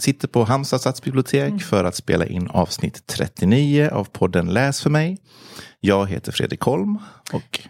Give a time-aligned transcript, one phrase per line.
[0.00, 1.58] Sitter på Halmstad stadsbibliotek Mm.
[1.60, 5.18] för att spela in avsnitt 39 av podden Läs för mig.
[5.80, 6.98] Jag heter Fredrik Holm
[7.32, 7.60] och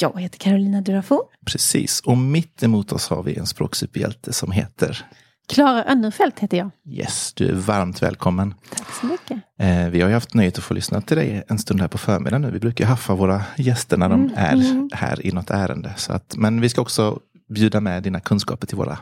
[0.00, 1.20] Jag heter Carolina Durafo.
[1.46, 5.06] precis, och mitt emot oss har vi en språksuperhjälte som heter
[5.48, 6.70] Klara Önnerfelt heter jag.
[6.88, 8.54] Yes, du är varmt välkommen.
[8.76, 9.36] Tack så mycket.
[9.58, 11.98] Eh, vi har ju haft nöjet att få lyssna till dig en stund här på
[11.98, 12.50] förmiddagen nu.
[12.50, 14.90] Vi brukar haffa våra gäster när de Mm, är mm.
[14.92, 15.94] här i något ärende.
[15.96, 17.18] Så att, men vi ska också
[17.54, 18.98] bjuda med dina kunskaper till våra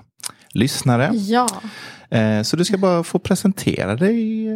[0.54, 1.10] lyssnare.
[1.14, 1.48] Ja,
[2.12, 4.46] Eh, så du ska bara få presentera dig.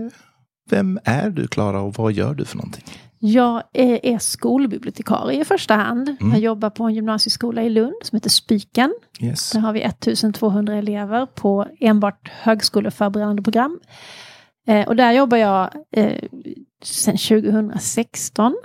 [0.71, 2.85] Vem är du Klara och vad gör du för någonting?
[3.19, 6.17] jag är, är skolbibliotekarie i första hand.
[6.21, 6.33] Mm.
[6.33, 8.95] Jag jobbar på en gymnasieskola i Lund som heter Spiken.
[9.21, 9.51] Yes.
[9.51, 13.81] Där har vi 1200 elever på enbart högskoleförberedande program.
[14.67, 16.23] Eh, och där jobbar jag eh,
[16.83, 18.57] sedan 2016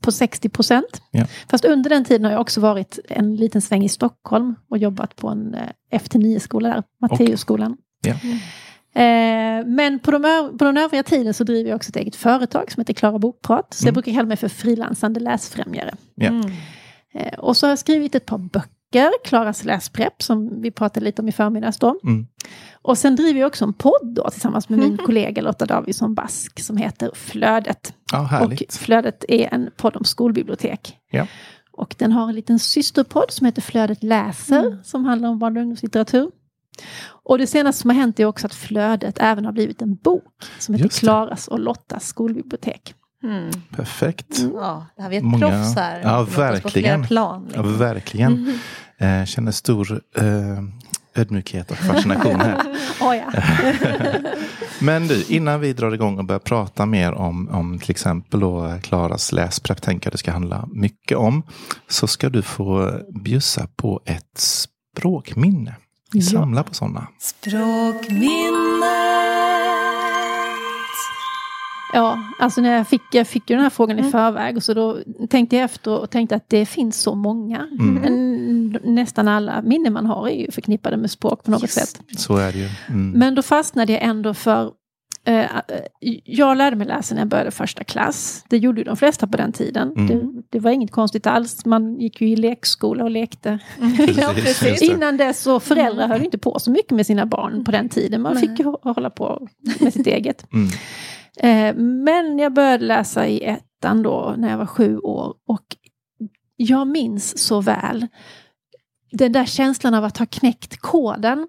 [0.00, 1.02] på 60 procent.
[1.10, 1.26] Ja.
[1.50, 5.16] Fast under den tiden har jag också varit en liten sväng i Stockholm och jobbat
[5.16, 7.76] på en eh, F-9-skola där, Matteusskolan.
[8.06, 8.14] Ja.
[8.94, 10.22] Eh, men på, de
[10.58, 13.74] på den övriga tiden så driver jag också ett eget företag som heter Klara Bokprat.
[13.74, 13.94] Så jag Mm.
[13.94, 15.94] brukar kalla mig för frilansande läsfrämjare.
[16.14, 16.42] Ja.
[17.14, 18.70] Eh, och så har jag skrivit ett par böcker,
[19.24, 22.00] Klaras läsprepp, som vi pratade lite om i förmiddags då.
[22.04, 22.26] Mm.
[22.82, 26.60] Och sen driver jag också en podd då, tillsammans med min kollega Lotta Davidsson Bask
[26.60, 27.94] som heter Flödet.
[28.12, 28.62] Ja, Och.
[28.70, 30.96] Flödet är en podd om skolbibliotek.
[31.10, 31.26] Ja.
[31.72, 35.60] Och den har en liten systerpodd som heter Flödet läser, som handlar om barn och
[35.60, 36.30] ungdomslitteratur.
[37.04, 40.44] Och det senaste som har hänt är också att Flödet även har blivit en bok
[40.58, 40.88] som heter.
[40.88, 42.94] Klaras och Lottas skolbibliotek.
[43.22, 43.50] Mm.
[43.76, 44.38] Perfekt.
[44.54, 46.00] Ja, det har vi ett Många- proffs här.
[46.02, 47.06] Ja, verkligen.
[47.06, 47.42] plan.
[47.54, 47.78] Ja, liksom.
[47.78, 48.58] verkligen.
[48.98, 50.24] Eh, känner stor eh,
[51.14, 52.60] ödmjukhet och fascination här.
[53.00, 53.32] Oh, ja.
[54.80, 58.74] Men du, innan vi drar igång och börjar prata mer om, om till exempel då
[58.82, 61.42] Klaras läsprepp, tänker jag det ska handla mycket om,
[61.88, 62.92] så ska du få
[63.24, 65.76] bjussa på ett språkminne.
[66.12, 66.30] Vi Ja.
[66.30, 67.06] samlar på sådana.
[71.92, 74.74] Ja, alltså när jag fick, jag fick ju den här frågan i förväg och så
[74.74, 74.98] då
[75.30, 77.68] tänkte jag efter och tänkte att det finns så många.
[77.80, 77.94] Mm.
[77.94, 82.00] Men Nästan alla minnen man har är ju förknippade med språk på något sätt.
[82.16, 82.68] Så är det ju.
[82.88, 83.10] Mm.
[83.10, 84.70] Men då fastnade jag ändå för
[85.24, 85.46] eh,
[86.24, 88.44] jag lärde mig läsa när jag började första klass.
[88.48, 89.92] Det gjorde ju de flesta på den tiden.
[89.96, 90.06] Mm.
[90.06, 91.64] Det, det var inget konstigt alls.
[91.64, 93.58] Man gick ju i lekskola och lekte.
[94.34, 94.86] Precis, det.
[94.86, 98.22] Innan dess så föräldrar höll inte på så mycket med sina barn på den tiden.
[98.22, 98.40] Man Nej.
[98.48, 99.48] fick ju hå- hålla på
[99.80, 100.46] med sitt eget.
[101.38, 101.66] Mm.
[101.66, 105.76] Eh, men jag började läsa i ettan då när jag var sju år och
[106.56, 108.06] jag minns så väl
[109.12, 111.48] den där känslan av att ha knäckt koden.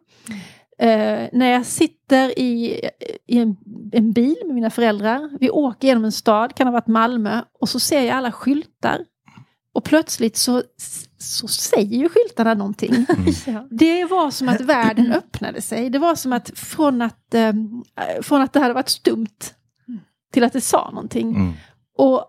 [0.79, 2.81] Eh, när jag sitter i,
[3.27, 3.55] i en,
[3.91, 7.69] en bil med mina föräldrar, vi åker genom en stad, kan ha varit Malmö, och
[7.69, 9.05] så ser jag alla skyltar.
[9.73, 10.63] Och plötsligt så,
[11.17, 13.05] så säger ju skyltarna någonting.
[13.45, 13.67] Ja.
[13.69, 15.89] Det var som att världen öppnade sig.
[15.89, 17.53] Det var som att från att, eh,
[18.21, 19.53] från att det hade varit stumt
[20.33, 21.35] till att det sa någonting.
[21.35, 21.53] Mm.
[21.97, 22.25] Och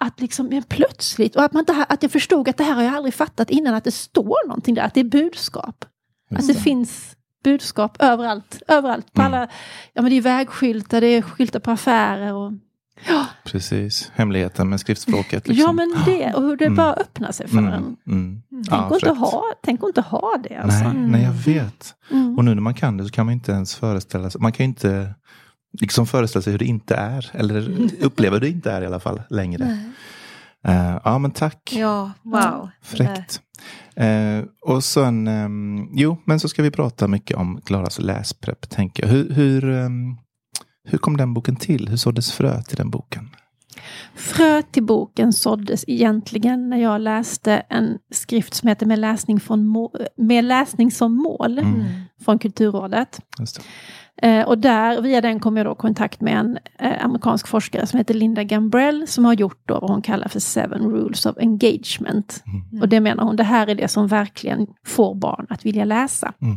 [0.00, 2.94] att liksom men plötsligt, och att, man att jag förstod att det här har jag
[2.94, 5.84] aldrig fattat innan, att det står någonting där, att det är budskap.
[6.30, 6.60] Just Att det det.
[6.60, 9.12] finns budskap överallt, överallt.
[9.12, 9.34] På Mm.
[9.34, 9.48] alla,
[9.92, 12.52] ja men det är vägskyltar, det är skyltar på affärer och...
[13.08, 15.48] Ja, Precis, hemligheten med skriftspråket.
[15.48, 15.66] Liksom.
[15.66, 16.76] ja men det, och hur det Mm.
[16.76, 17.72] bara öppnar sig för Mm.
[17.72, 17.96] en.
[18.06, 18.42] Mm.
[18.50, 20.84] Tänk, Ja, inte ha, tänk inte ha det alltså.
[20.88, 21.94] Nej, nej, jag vet.
[22.10, 22.38] Mm.
[22.38, 24.40] Och nu när man kan det så kan man inte ens föreställa sig.
[24.40, 25.14] Man kan inte
[25.80, 27.30] liksom föreställa sig hur det inte är.
[27.32, 27.70] Eller
[28.04, 29.92] uppleva hur det inte är i alla fall längre.
[30.66, 31.72] Eh, ja men tack.
[31.76, 32.68] Ja, wow.
[32.82, 33.40] Fräckt.
[33.96, 39.02] Eh, och sen, ehm, jo men så ska vi prata mycket om Klaras läsprepp tänker
[39.02, 39.10] jag.
[39.10, 40.16] Hur, hur, ehm,
[40.88, 41.88] hur kom den boken till?
[41.88, 43.28] Hur såddes frö till den boken?
[44.14, 49.66] Frö till boken såddes egentligen när jag läste en skrift som heter Med läsning, från
[49.66, 51.58] må- med läsning som mål.
[51.58, 51.84] Mm.
[52.24, 53.20] från Kulturrådet.
[54.22, 57.86] Eh, och där, via den kom jag då i kontakt med en eh, amerikansk forskare
[57.86, 61.36] som heter Linda Gambrell som har gjort då vad hon kallar för Seven Rules of
[61.38, 62.42] Engagement.
[62.46, 62.82] Mm.
[62.82, 66.32] Och det menar hon, det här är det som verkligen får barn att vilja läsa.
[66.42, 66.56] Mm.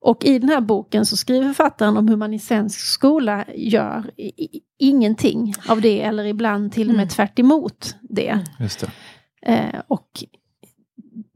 [0.00, 4.10] Och i den här boken så skriver författaren om hur man i svensk skola gör
[4.16, 7.08] i, ingenting av det eller ibland till och med Mm.
[7.08, 8.38] tvärt emot det.
[8.58, 8.90] Det.
[9.46, 10.08] Eh, och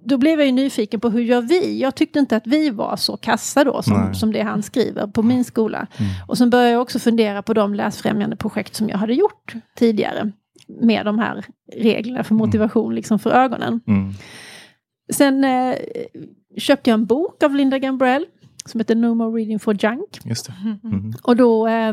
[0.08, 1.80] då blev jag ju nyfiken på hur gör vi?
[1.80, 4.14] Jag tyckte inte att vi var så kassa då som, Nej.
[4.14, 5.78] som det han skriver på min skola.
[5.78, 6.12] Mm.
[6.28, 10.32] Och sen började jag också fundera på de läsfrämjande projekt som jag hade gjort tidigare.
[10.80, 11.44] Med de här
[11.76, 13.80] reglerna för motivation liksom för ögonen.
[13.86, 14.12] Mm.
[15.12, 15.74] Sen eh,
[16.56, 18.26] köpte jag en bok av Linda Gambrell
[18.64, 20.20] som heter No More Reading for Junk.
[20.24, 20.52] Just det.
[20.84, 21.12] Mm.
[21.22, 21.92] Och då eh,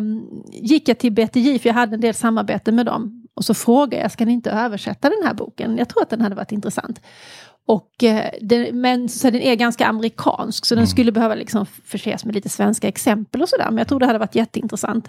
[0.51, 3.25] gick jag till BTJ, för jag hade en del samarbete med dem.
[3.33, 5.77] Och så frågade jag, ska ni inte översätta den här boken?
[5.77, 7.01] Jag tror att den hade varit intressant.
[7.67, 10.87] Och, eh, den, men så den är ganska amerikansk så den Mm.
[10.87, 13.65] skulle behöva liksom förses med lite svenska exempel och sådär.
[13.69, 15.07] Men jag tror det hade varit jätteintressant.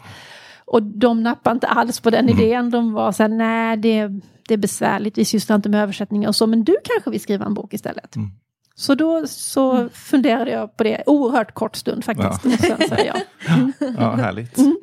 [0.64, 2.40] Och de nappade inte alls på den Mm.
[2.40, 2.70] idén.
[2.70, 4.08] De var så här, nej det,
[4.48, 6.46] det är besvärligt, vi sysslar inte med översättningar och så.
[6.46, 8.16] Men du kanske vill skriva en bok istället.
[8.16, 8.30] Mm.
[8.74, 12.44] Så då så funderade jag på det oerhört kort stund faktiskt.
[12.46, 13.16] Och sen sa jag,
[13.98, 14.58] Ja, härligt.
[14.58, 14.76] Mm.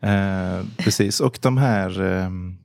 [0.00, 2.58] Eh, precis, och de här ehm,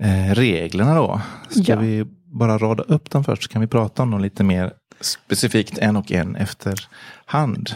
[0.00, 1.20] eh, reglerna då.
[1.50, 1.78] Ska Ja.
[1.78, 2.06] vi
[2.38, 3.42] bara rada upp dem först?
[3.42, 7.70] Så kan vi prata om dem lite mer specifikt en och en efterhand.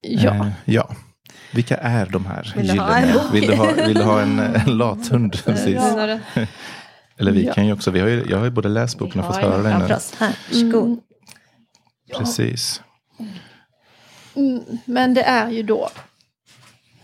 [0.00, 0.34] ja.
[0.34, 0.90] Eh, ja.
[1.54, 3.30] Vilka är de här Vill du ha en gyllene?
[3.32, 5.44] Vill du ha, vill du ha en, en lathund?
[5.44, 5.74] Precis.
[5.74, 6.18] Ja.
[7.18, 7.52] Eller vi Ja.
[7.54, 9.62] kan ju också, vi har ju, jag har ju både läst boken och fått höra
[9.62, 9.82] den.
[10.52, 11.00] Mm.
[12.18, 12.82] Precis.
[14.34, 15.88] Mm, men det är ju då,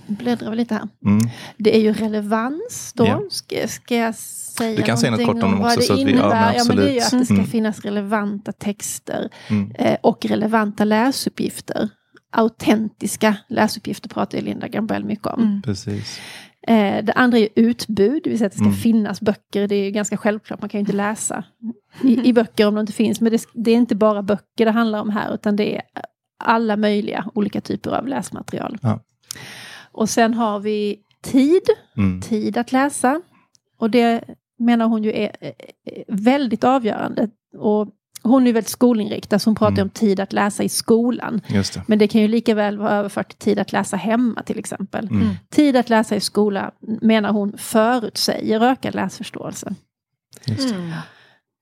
[0.07, 0.89] bläddrar vi lite här.
[1.05, 1.21] Mm.
[1.57, 3.07] Det är ju relevans då.
[3.07, 3.23] Ja.
[3.31, 4.15] Ska, ska jag
[4.59, 6.65] säga Du kan säga något kort om dem också, det så att vi- ja, ja,
[6.69, 7.13] men det är ju absolut.
[7.13, 7.47] att det ska Mm.
[7.47, 9.71] finnas relevanta texter Mm.
[9.79, 11.89] eh, och relevanta läsuppgifter.
[12.33, 15.43] Autentiska läsuppgifter pratar ju Linda Gambrell mycket om.
[15.43, 15.63] Mm.
[15.63, 16.21] Precis.
[16.67, 18.77] Eh, det andra är utbud, det vill säga att det ska Mm.
[18.77, 19.69] finnas böcker.
[19.69, 21.45] Det är ju ganska självklart, man kan ju inte läsa
[22.03, 23.21] i, i böcker om de inte finns.
[23.21, 25.83] Men det, det är inte bara böcker det handlar om här, utan det är
[26.45, 28.79] alla möjliga olika typer av läsmaterial.
[28.83, 29.01] Ja.
[29.93, 31.63] Och sen har vi tid,
[31.97, 32.21] Mm.
[32.21, 33.21] tid att läsa.
[33.79, 34.25] Och det
[34.59, 35.31] menar hon ju är
[36.09, 37.29] väldigt avgörande.
[37.59, 37.89] Och
[38.23, 39.83] hon är väldigt skolinriktad, så hon pratar Mm.
[39.83, 41.41] om tid att läsa i skolan.
[41.49, 41.83] Just det.
[41.87, 45.09] Men det kan ju lika väl vara överfört till tid att läsa hemma till exempel.
[45.11, 45.29] Mm.
[45.51, 49.75] Tid att läsa i skola menar hon förutsäger ökad läsförståelse.
[50.47, 50.75] Just det.
[50.75, 50.91] Mm.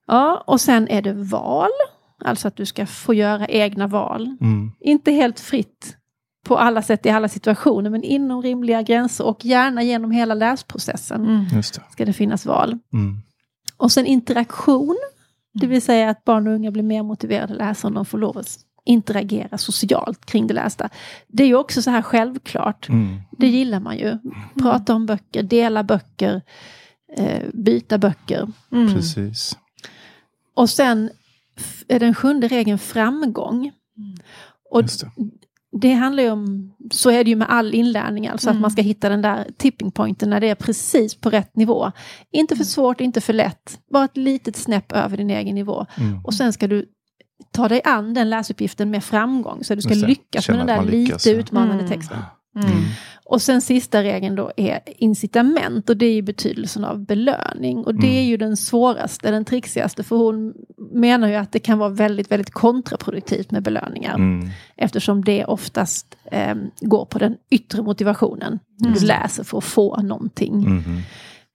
[0.07, 1.69] Ja, och sen är det val.
[2.25, 4.37] Alltså att du ska få göra egna val.
[4.41, 4.71] Mm.
[4.79, 5.96] Inte helt fritt
[6.47, 11.25] på alla sätt i alla situationer, men inom rimliga gränser och gärna genom hela läsprocessen
[11.25, 11.45] Mm.
[11.55, 11.81] Just det.
[11.91, 12.79] ska det finnas val.
[12.93, 13.17] Mm.
[13.77, 14.97] Och sen interaktion,
[15.53, 18.17] det vill säga att barn och unga blir mer motiverade att läsa om de får
[18.17, 20.89] lov att interagera socialt kring det lästa.
[21.27, 22.89] Det är ju också så här självklart.
[22.89, 23.21] Mm.
[23.31, 24.17] Det gillar man ju.
[24.61, 26.41] Prata om böcker, dela böcker,
[27.17, 28.47] eh, byta böcker.
[28.71, 28.93] Mm.
[28.93, 29.57] Precis.
[30.55, 31.09] Och sen
[31.87, 33.71] är den sjunde regeln framgång.
[34.71, 35.03] Och Just
[35.81, 35.93] det.
[35.93, 38.61] handlar ju om, så är det ju med all inlärning, alltså att Mm.
[38.61, 41.91] man ska hitta den där tipping pointen när det är precis på rätt nivå.
[42.31, 45.85] Inte för svårt, inte för lätt, bara ett litet snäpp över din egen nivå.
[45.97, 46.25] Mm.
[46.25, 46.85] Och sen ska du
[47.51, 50.91] ta dig an den läsuppgiften med framgång, så du ska lyckas med den att där
[50.91, 51.41] lyckas, lite ja.
[51.41, 51.87] utmanande Mm.
[51.87, 52.17] texten.
[52.17, 52.29] Mm.
[53.29, 57.77] Och sen sista regeln då är incitament och det är ju betydelsen av belöning.
[57.77, 58.17] Och det Mm.
[58.19, 60.53] är ju den svåraste, den trixigaste, för hon
[60.91, 64.15] menar ju att det kan vara väldigt, väldigt kontraproduktivt med belöningar.
[64.15, 64.49] Mm.
[64.77, 68.59] Eftersom det oftast eh, går på den yttre motivationen.
[68.81, 68.93] Mm.
[68.93, 70.57] Du läser för att få någonting.
[70.57, 71.01] Mhm.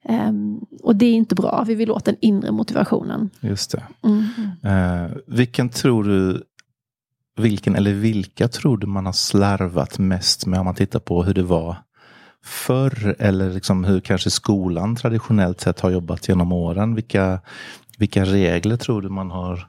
[0.05, 3.29] Ehm, och det är inte bra, vi vill åt den inre motivationen.
[3.41, 3.83] Just det.
[4.03, 4.25] Mm.
[4.63, 6.43] Eh, vilken tror du,
[7.37, 11.33] vilken eller vilka tror du man har slarvat mest med om man tittar på hur
[11.33, 11.75] det var
[12.45, 16.95] förr eller liksom hur kanske skolan traditionellt sett har jobbat genom åren?
[16.95, 17.39] Vilka,
[17.97, 19.67] vilka regler tror du man har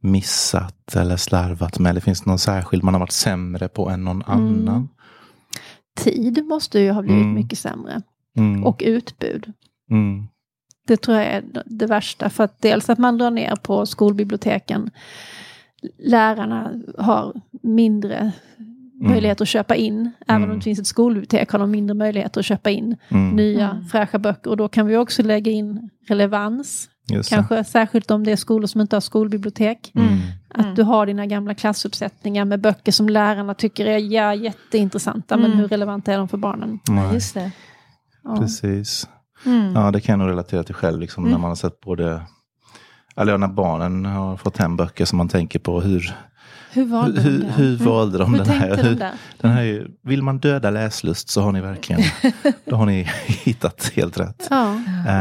[0.00, 1.90] missat eller slarvat med?
[1.90, 4.88] Eller finns det någon särskild man har varit sämre på än någon annan?
[5.96, 7.34] Tid måste ju ha blivit Mm.
[7.34, 8.02] mycket sämre.
[8.36, 8.64] Mm.
[8.64, 9.52] Och utbud.
[9.90, 10.26] mm.
[10.88, 12.30] Det tror jag är det värsta.
[12.30, 14.90] För att dels att man drar ner på skolbiblioteken.
[15.98, 18.32] Lärarna har mindre
[19.00, 20.10] möjlighet att köpa in.
[20.26, 20.58] Även om Mm.
[20.58, 23.36] det finns ett skolbibliotek har de mindre möjlighet att köpa in Mm.
[23.36, 23.84] nya Mm.
[23.84, 24.50] fräscha böcker.
[24.50, 26.88] Och då kan vi också lägga in relevans.
[27.12, 27.30] Just.
[27.30, 29.92] Kanske särskilt om det är skolor som inte har skolbibliotek.
[29.94, 30.08] Mm.
[30.48, 35.36] Att du har dina gamla klassuppsättningar med böcker som lärarna tycker är ja, jätteintressanta.
[35.36, 35.58] Men Mm.
[35.58, 36.78] hur relevanta är de för barnen?
[36.88, 37.50] Nej, Just det.
[38.24, 38.36] Ja.
[38.36, 39.08] Precis.
[39.46, 39.72] Mm.
[39.74, 41.00] Ja, det kan jag nog relatera till själv.
[41.00, 41.32] Liksom, Mm.
[41.32, 42.22] När man har sett både
[43.16, 46.14] eller när barnen har fått hem böcker som man tänker på hur,
[46.72, 48.76] Hur valde hur, de hur, hur valde de Hur den här?
[48.76, 48.94] de Hur,
[49.40, 52.02] den här vill man döda läslust så har ni verkligen
[52.64, 54.46] då har ni hittat helt rätt.
[54.50, 54.70] Ja.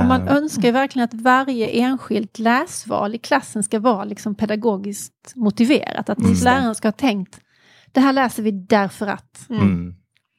[0.01, 4.35] Och man Eh, önskar ju verkligen att varje enskilt läsval i klassen ska vara liksom
[4.35, 6.09] pedagogiskt motiverat.
[6.09, 6.33] Att Mm.
[6.43, 7.39] läraren ska ha tänkt,
[7.91, 9.49] det här läser vi därför att.
[9.49, 9.61] Mm.
[9.63, 9.95] mm,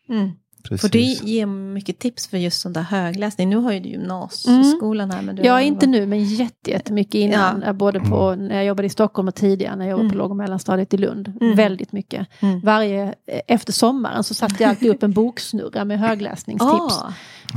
[0.09, 0.31] Mm.
[0.69, 0.81] Precis.
[0.81, 0.99] Får det
[1.31, 3.49] ge mycket tips för just sån där högläsning?
[3.51, 5.23] Nu har ju du gymnasieskolan här.
[5.23, 7.63] Men du Jag har- är inte nu, men jätte- jättemycket innan.
[7.67, 7.73] Ja.
[7.73, 10.19] Både på, när jag jobbade i Stockholm och tidigare när jag jobbade på Mm.
[10.19, 11.33] låg och mellanstadiet i Lund.
[11.41, 11.57] Mm.
[11.57, 12.27] Väldigt mycket.
[12.41, 12.61] Mm.
[12.61, 13.15] Varje,
[13.47, 16.99] efter sommaren så satte jag alltid upp en boksnurra med högläsningstips.
[17.03, 17.13] Ah,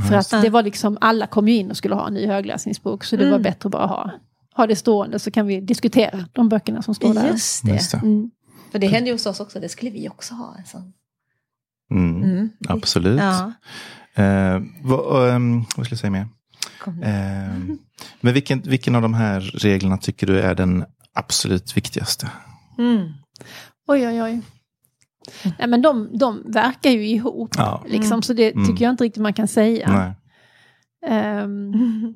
[0.08, 0.40] För att Ja.
[0.40, 3.04] det var liksom, alla kom ju in och skulle ha en ny högläsningsbok.
[3.04, 3.32] Så det Mm.
[3.32, 4.10] var bättre att bara ha,
[4.54, 7.28] ha det stående så kan vi diskutera de böckerna som står där.
[7.32, 7.72] just det.
[7.72, 7.96] Just det.
[7.98, 8.30] Mm.
[8.72, 9.60] För det hände ju hos oss också.
[9.60, 10.54] Det skulle vi också ha.
[10.58, 10.92] En sån.
[11.90, 12.48] Mm, Mm.
[12.68, 13.20] Absolut.
[13.20, 13.52] Ja.
[14.24, 16.28] Eh, vad, ehm, vad ska jag säga mer?
[16.86, 17.54] Eh,
[18.20, 22.30] men vilken, vilken av de här reglerna tycker du är den absolut viktigaste.
[22.78, 23.08] Mm.
[23.86, 24.40] Oj, oj, oj.
[25.58, 27.84] Nej, men de, de verkar ju ihop, Ja.
[27.88, 28.22] liksom, Mm.
[28.22, 28.66] så det Mm.
[28.66, 29.90] tycker jag inte riktigt man kan säga.
[29.92, 30.14] Nej.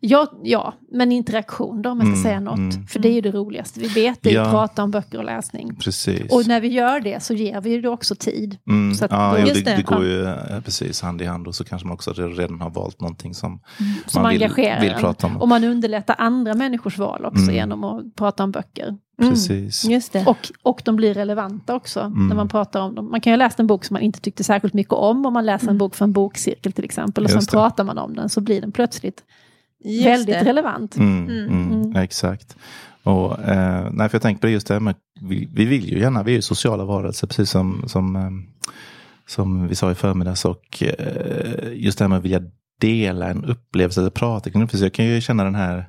[0.00, 2.58] Ja, ja, men interaktion då om jag ska Mm, säga något.
[2.74, 2.86] mm.
[2.86, 4.42] För det är ju det roligaste vi vet, det är Ja.
[4.42, 5.76] att prata om böcker och läsning.
[5.76, 6.32] Precis.
[6.32, 8.58] Och när vi gör det så ger vi ju det också tid.
[8.68, 10.10] Mm, Så att ja, Just det, det, går ja.
[10.10, 13.34] ju eh, precis hand i hand och så kanske man också redan har valt någonting
[13.34, 13.60] som
[14.06, 15.36] Som man vill, engagerar vill prata om.
[15.36, 17.54] Och man underlättar andra människors val också Mm.
[17.54, 18.96] genom att prata om böcker.
[19.22, 19.84] Precis.
[19.84, 19.94] Mm.
[19.94, 20.26] Just det.
[20.26, 22.28] Och, och de blir relevanta också Mm.
[22.28, 23.10] när man pratar om dem.
[23.10, 25.32] Man kan ju ha läst en bok som man inte tyckte särskilt mycket om om
[25.32, 25.78] man läser en Mm.
[25.78, 27.24] bok för en bokcirkel till exempel.
[27.24, 27.62] Och Just sen det.
[27.62, 29.22] pratar man om den så blir den plötsligt
[29.84, 30.44] Just väldigt det.
[30.44, 30.96] relevant.
[30.96, 31.48] Mm, Mm.
[31.48, 31.96] mm, Mm.
[31.96, 32.56] Exakt.
[33.02, 35.98] Och, eh, nej, för jag tänker på just det här med, vi, vi vill ju
[35.98, 38.30] gärna, vi är ju sociala varelser precis som, som, eh,
[39.26, 40.44] som vi sa i förmiddags.
[40.44, 42.42] Och eh, just det här med att vilja
[42.80, 44.84] dela en upplevelse, eller prata kring upplevelse.
[44.84, 45.88] Jag kan ju känna den här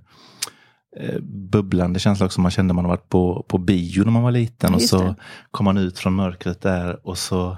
[1.00, 4.32] eh, bubblande känslan också man kände man har varit på, på bio när man var
[4.32, 4.74] liten.
[4.74, 5.16] och så det.
[5.52, 7.58] kom man ut från mörkret där och så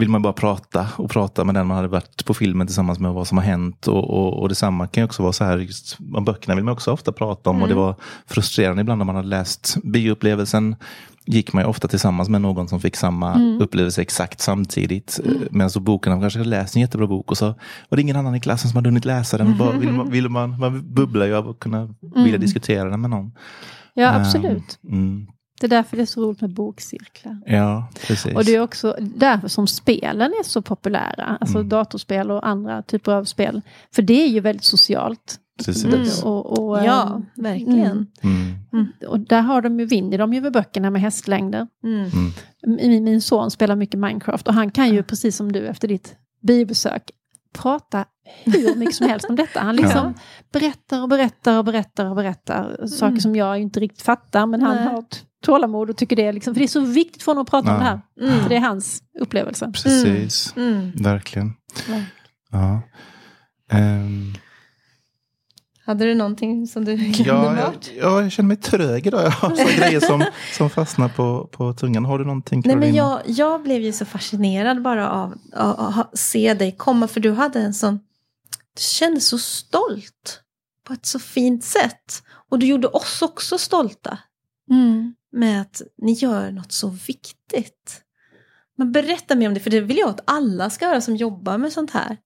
[0.00, 3.08] vill man bara prata och prata med den man hade varit på filmen tillsammans med
[3.08, 3.86] och vad som har hänt.
[3.88, 6.92] Och, och, och detsamma kan ju också vara så här, just, böckerna vill man också
[6.92, 7.84] ofta prata om och det Mm.
[7.84, 7.94] var
[8.26, 10.76] frustrerande ibland när man hade läst bioupplevelsen.
[11.26, 13.60] Gick man ju ofta tillsammans med någon som fick samma Mm.
[13.62, 15.20] upplevelse exakt samtidigt.
[15.24, 15.38] Mm.
[15.50, 17.46] Medan så boken, man kanske hade läst en jättebra bok och så
[17.88, 19.58] var det ingen annan i klassen som hade hunnit läsa den.
[19.58, 23.10] Bara vill man, vill man, man bubblar ju av att kunna vilja diskutera den med
[23.10, 23.32] någon.
[23.94, 24.78] Ja, absolut.
[24.90, 25.26] Mm.
[25.60, 27.38] Det är därför det är så roligt med bokcirklar.
[27.46, 28.34] Ja, precis.
[28.34, 31.36] Och det är också därför som spelen är så populära.
[31.40, 31.68] Alltså Mm.
[31.68, 33.62] datorspel och andra typer av spel.
[33.94, 35.36] För det är ju väldigt socialt.
[35.64, 36.22] precis.
[36.22, 38.06] Och, och, Ja, ehm, verkligen.
[38.22, 38.86] Mm.
[39.08, 41.66] och där har de ju, vinner de ju över böckerna med hästlängder.
[41.84, 42.00] Mm.
[42.10, 42.32] Mm.
[42.90, 46.14] Min, min son spelar mycket Minecraft och han kan ju precis som du efter ditt
[46.42, 47.10] biobesök
[47.54, 48.04] prata
[48.44, 49.60] hur mycket som helst om detta.
[49.60, 50.14] Han liksom
[50.52, 53.20] berättar och berättar och berättar och berättar saker Mm.
[53.20, 54.84] som jag inte riktigt fattar men han Nej.
[54.84, 57.42] har ett tålamod och tycker det är liksom, för det är så viktigt för honom
[57.42, 57.78] att prata om Ja.
[57.80, 58.00] det här.
[58.30, 58.42] Mm.
[58.42, 59.70] För det är hans upplevelse.
[59.74, 60.56] Precis.
[60.56, 60.90] Mm.
[60.94, 61.52] Verkligen.
[61.88, 62.02] Ja.
[62.50, 62.82] Ja.
[63.76, 64.32] Ehm,
[65.86, 67.90] Hade du någonting som du glömde ja, jag, bort?
[68.00, 69.22] ja, jag känner mig trög idag.
[69.24, 72.04] Jag har så grejer som, som fastnar på, på tungan.
[72.04, 73.20] Har du någonting Nej, men Carolina?
[73.26, 77.08] jag, jag blev ju så fascinerad bara av av att se dig komma.
[77.08, 77.96] För du hade en sån...
[78.76, 80.40] Du kände så stolt
[80.86, 82.22] på ett så fint sätt.
[82.50, 84.18] Och du gjorde oss också stolta
[84.70, 85.14] Mm.
[85.32, 88.02] Med att ni gör något så viktigt.
[88.76, 91.58] Men berätta mer om det, för det vill jag att alla ska göra som jobbar
[91.58, 92.16] med sånt här.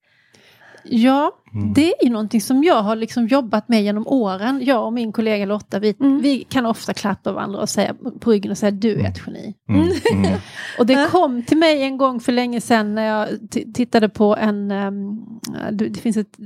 [0.85, 1.73] Ja, Mm.
[1.73, 4.61] det är ju någonting som jag har liksom jobbat med genom åren.
[4.65, 6.23] Jag och min kollega Lotta, vi, Mm.
[6.23, 9.55] vi kan ofta klappa varandra och säga, på ryggen och säga du är ett geni.
[9.69, 10.41] Mm, mm,
[10.79, 13.29] Och det kom till mig en gång för länge sedan när jag
[13.75, 15.21] tittade på en, ehm,
[15.73, 16.37] det finns ett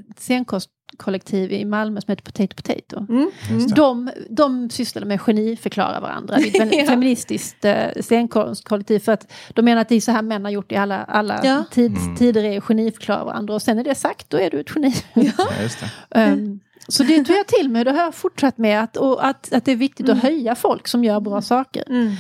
[0.93, 3.07] scenkostkollektiv i Malmö som heter Potato Potato.
[3.09, 3.31] Mm.
[3.69, 3.75] Det.
[3.75, 6.37] De, de sysslade med geniförklara varandra.
[6.37, 6.87] Det är ett väldigt Ja.
[6.87, 10.73] feministiskt eh, scenkonstkollektiv för att de menar att det är så här män har gjort
[10.73, 11.65] i alla, alla Ja.
[11.71, 12.17] tids, Mm.
[12.17, 13.55] tider, är geniförklara varandra.
[13.55, 14.95] Och sen är det sagt, då är du ett geni.
[15.15, 16.19] ja, just det.
[16.21, 18.83] Ehm, så det tog jag till mig, det har jag fortsatt med.
[18.83, 21.85] Att, och att, att det är viktigt att höja folk som gör bra saker.
[21.91, 22.15] Mm.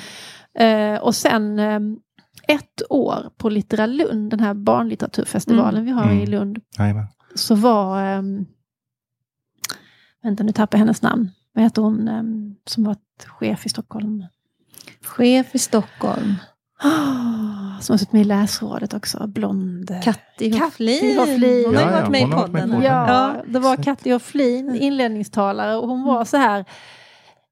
[0.94, 1.96] Eh, och sen ehm,
[2.48, 6.30] ett år på Littera Lund, den här barnlitteraturfestivalen vi har i Mm.
[6.30, 6.58] Lund,
[7.34, 8.46] så var, um,
[10.22, 12.96] vänta nu tappar jag hennes namn, vad heter hon um, som var
[13.26, 14.24] chef i Stockholm?
[15.04, 16.34] Chef i Stockholm.
[16.82, 19.90] Ah, som har suttit med i läsrådet också, blond.
[19.90, 21.16] eh, Katti Hofflin.
[21.66, 22.70] Hon har ju varit med i podden.
[22.72, 23.34] Ja, Ja.
[23.46, 26.64] det var Katti Hofflin, inledningstalare, och hon var så här,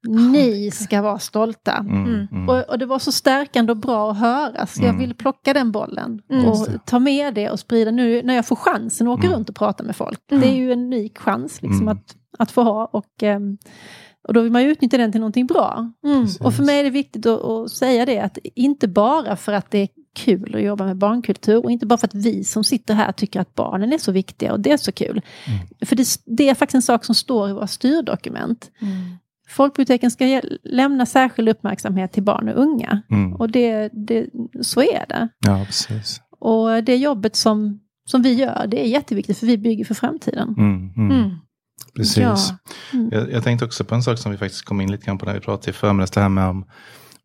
[0.08, 1.72] ni ska vara stolta.
[1.72, 2.28] Mm, Mm.
[2.32, 2.48] mm.
[2.48, 4.98] Och, och det var så stärkande och bra att höra, så jag Mm.
[4.98, 6.22] vill plocka den bollen.
[6.30, 6.46] Mm.
[6.48, 9.36] Och ta med det och sprida nu när jag får chansen att åka Mm.
[9.38, 10.20] runt och prata med folk.
[10.30, 10.40] Mm.
[10.40, 11.88] Det är ju en unik chans liksom, Mm.
[11.88, 12.84] att, att få ha.
[12.84, 13.58] Och, ehm,
[14.28, 15.92] och då vill man ju utnyttja den till någonting bra.
[16.04, 16.26] Mm.
[16.40, 19.70] Och för mig är det viktigt att, att säga det, att inte bara för att
[19.70, 22.94] det är kul att jobba med barnkultur och inte bara för att vi som sitter
[22.94, 25.22] här tycker att barnen är så viktiga och det är så kul.
[25.46, 25.66] Mm.
[25.86, 28.70] För det, det är faktiskt en sak som står i våra styrdokument.
[28.80, 28.94] Mm.
[29.48, 33.02] Folkbiblioteken ska ge, lämna särskild uppmärksamhet till barn och unga.
[33.10, 33.34] Mm.
[33.34, 34.26] Och det, det,
[34.60, 35.28] så är det.
[35.46, 36.20] Ja, precis.
[36.38, 40.54] Och det jobbet som, som vi gör, det är jätteviktigt för vi bygger för framtiden.
[40.58, 41.10] Mm, mm.
[41.10, 41.30] Mm.
[41.96, 42.18] Precis.
[42.18, 42.36] Ja.
[42.92, 43.08] Mm.
[43.12, 45.26] Jag, jag tänkte också på en sak som vi faktiskt kom in lite grann på
[45.26, 46.10] när vi pratade i förmiddags.
[46.10, 46.64] Det här med om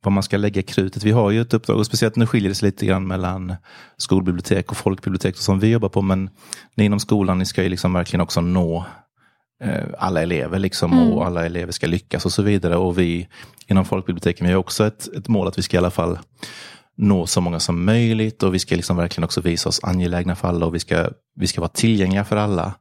[0.04, 1.04] vad man ska lägga krutet.
[1.04, 3.56] Vi har ju ett uppdrag och speciellt nu skiljer det sig lite grann mellan
[3.98, 6.02] skolbibliotek och folkbibliotek som vi jobbar på.
[6.02, 6.30] Men
[6.76, 8.86] ni inom skolan, ni ska ju liksom verkligen också nå
[9.64, 11.12] eh, alla elever liksom Mm.
[11.12, 12.76] och alla elever ska lyckas och så vidare.
[12.76, 13.28] Och vi
[13.68, 16.20] inom folkbiblioteken, vi har också ett, ett mål att vi ska i alla fall
[16.98, 20.48] nå så många som möjligt och vi ska liksom verkligen också visa oss angelägna för
[20.48, 22.74] alla och vi ska, vi ska vara tillgängliga för alla.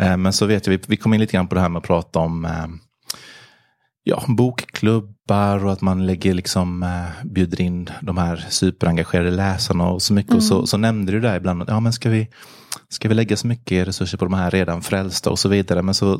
[0.00, 1.78] Eh, men så vet jag, vi, vi kom in lite grann på det här med
[1.78, 2.66] att prata om eh,
[4.04, 10.02] ja, bokklubbar och att man lägger liksom, eh, bjuder in de här superengagerade läsarna och
[10.02, 10.34] så mycket.
[10.34, 12.28] Och så, så nämnde du där ibland, ja men ska vi,
[12.88, 15.82] ska vi lägga så mycket resurser på de här redan frälsta och så vidare.
[15.82, 16.18] Men så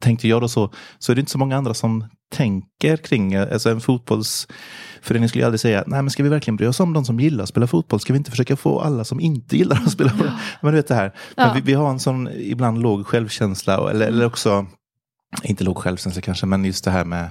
[0.00, 3.70] tänkte jag då så, så är det inte så många andra som tänker kring, alltså
[3.70, 7.04] en fotbollsförening skulle ju aldrig säga, nej men ska vi verkligen bry oss om de
[7.04, 8.00] som gillar att spela fotboll?
[8.00, 10.30] Ska vi inte försöka få alla som inte gillar att spela fotboll?
[10.62, 11.52] Men du vet det här, men Ja.
[11.54, 14.66] vi, vi har en sån ibland låg självkänsla, eller, eller också,
[15.42, 17.28] inte låg självkänsla kanske, men just det här med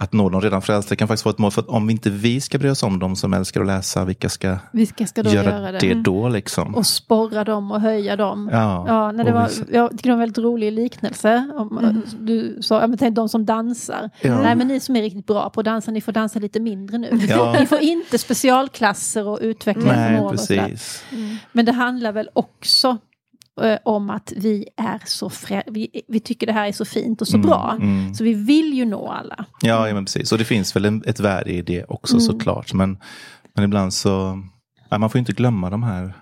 [0.00, 1.50] att nå de redan frälsta kan faktiskt vara ett mål.
[1.50, 4.04] För att om vi inte vi ska bry oss om de som älskar att läsa,
[4.04, 5.78] vilka ska, Vilka ska då göra, göra, det?
[5.78, 6.74] det då liksom?
[6.74, 8.48] Och sporra dem och höja dem.
[8.52, 11.50] ja, Ja, när det och var, jag tycker det var en väldigt rolig liknelse.
[11.56, 12.02] Om, Mm.
[12.20, 14.10] Du sa, ja, men tänk de som dansar.
[14.20, 14.40] Ja.
[14.42, 16.98] Nej men ni som är riktigt bra på att dansa, ni får dansa lite mindre
[16.98, 17.08] nu.
[17.12, 17.52] Ni får, Ja.
[17.60, 21.04] ni får inte specialklasser och utveckla er Nej, precis.
[21.52, 22.96] Men det handlar väl också
[23.84, 25.30] om att vi är så
[25.66, 27.76] vi, vi tycker det här är så fint och så Mm, bra.
[27.80, 28.14] mm.
[28.14, 29.44] Så vi vill ju nå alla.
[29.62, 30.32] Ja, ja, men precis.
[30.32, 32.20] Och det finns väl en, ett värde i det också Mm.
[32.20, 32.72] såklart.
[32.72, 32.98] Men,
[33.54, 34.42] men ibland så,
[34.88, 36.12] ja, man får ju inte glömma de här.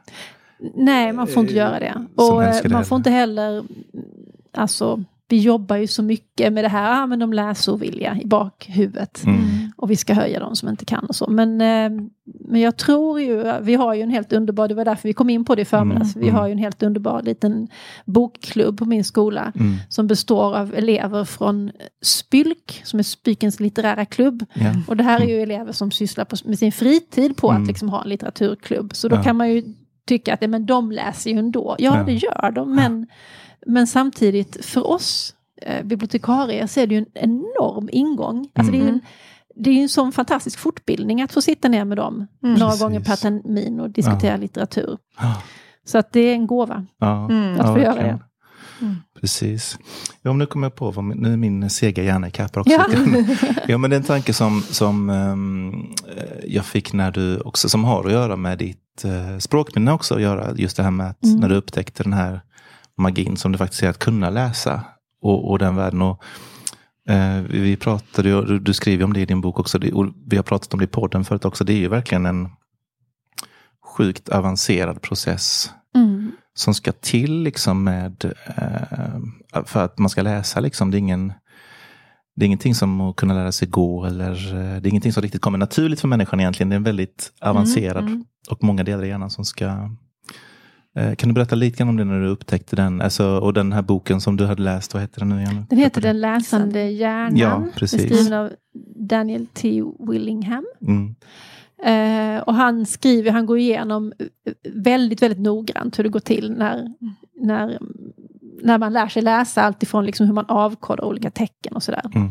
[0.75, 1.87] Nej, man får inte göra det.
[1.87, 3.64] Eh, Och eh, man får inte heller,
[4.55, 9.23] alltså vi jobbar ju så mycket med det här, ah, men de läsovilliga i bakhuvudet.
[9.25, 9.38] Mm.
[9.76, 11.30] Och vi ska höja de som inte kan och så.
[11.30, 12.02] Men, eh,
[12.49, 15.30] men jag tror ju, vi har ju en helt underbar, det var därför vi kom
[15.30, 16.14] in på det i förmiddags.
[16.16, 16.40] Mm, Vi mm.
[16.40, 17.68] har ju en helt underbar liten
[18.04, 19.52] bokklubb på min skola.
[19.56, 19.75] Mm.
[19.88, 21.71] Som består av elever från
[22.04, 24.45] Spylk, som är Spykens litterära klubb.
[24.54, 24.75] Ja.
[24.88, 27.62] Och det här är ju elever som sysslar på, med sin fritid på Mm.
[27.62, 28.95] att liksom ha en litteraturklubb.
[28.95, 29.23] Så då Ja.
[29.23, 29.62] kan man ju
[30.08, 31.76] tycka att ja, men de läser ju ändå.
[31.78, 32.04] Ja, Ja.
[32.04, 32.75] det gör de.
[32.75, 33.06] Men,
[33.67, 38.49] men samtidigt för oss eh, bibliotekarier så är det ju en enorm ingång.
[38.55, 39.00] Alltså det är ju en,
[39.55, 42.81] det är ju en sån fantastisk fortbildning att få sitta ner med dem några Precis.
[42.83, 44.99] gånger per termin och diskutera litteratur.
[45.21, 45.43] Ja.
[45.87, 46.87] Så att det är en gåva.
[47.00, 47.61] Ja, Mm.
[47.61, 48.21] Att få göra verkligen.
[48.81, 48.97] Mm.
[49.21, 49.79] Precis.
[50.23, 52.73] Ja, nu kommer jag på, vad min- nu är min sega hjärna ikapp också.
[52.73, 52.87] Ja.
[53.67, 57.85] ja, men det är en tanke som, som eh, jag fick när du också, som
[57.85, 60.55] har att göra med ditt uh, språkminne också att göra.
[60.57, 61.41] Just det här med att Mm.
[61.41, 62.41] när du upptäckte den här
[62.97, 64.85] magin som det faktiskt är att kunna läsa
[65.23, 66.02] och, och den världen.
[66.02, 66.23] Och,
[67.09, 70.43] eh, vi pratade, du, du skriver om det i din bok också, och vi har
[70.43, 71.65] pratat om det i podden förut också.
[71.65, 72.49] Det är ju verkligen en
[73.97, 76.32] sjukt avancerad process Mm.
[76.54, 80.61] som ska till liksom med eh, för att man ska läsa.
[80.61, 80.91] Liksom.
[80.91, 81.32] Det, är ingen,
[82.37, 85.23] det är ingenting som att kunna lära sig gå eller eh, det är ingenting som
[85.23, 86.69] riktigt kommer naturligt för människan egentligen.
[86.69, 88.25] Det är en väldigt avancerad mm.
[88.50, 89.91] och många delar i hjärnan som ska
[90.97, 93.00] kan du berätta lite grann om det när du upptäckte den?
[93.00, 95.67] Alltså, och den här boken som du hade läst, vad heter den nu igen?
[95.71, 97.37] Den heter Den läsande hjärnan.
[97.37, 98.02] Ja, precis.
[98.02, 98.52] skriven av
[98.97, 99.82] Daniel T.
[100.09, 100.65] Willingham.
[100.80, 101.15] Mm.
[101.85, 106.52] Eh, och han skriver, han går igenom eh, väldigt, väldigt noggrant hur det går till
[106.52, 106.93] när,
[107.41, 107.78] när,
[108.63, 112.11] när man lär sig läsa, alltifrån liksom hur man avkodar olika tecken och sådär.
[112.15, 112.30] Mm.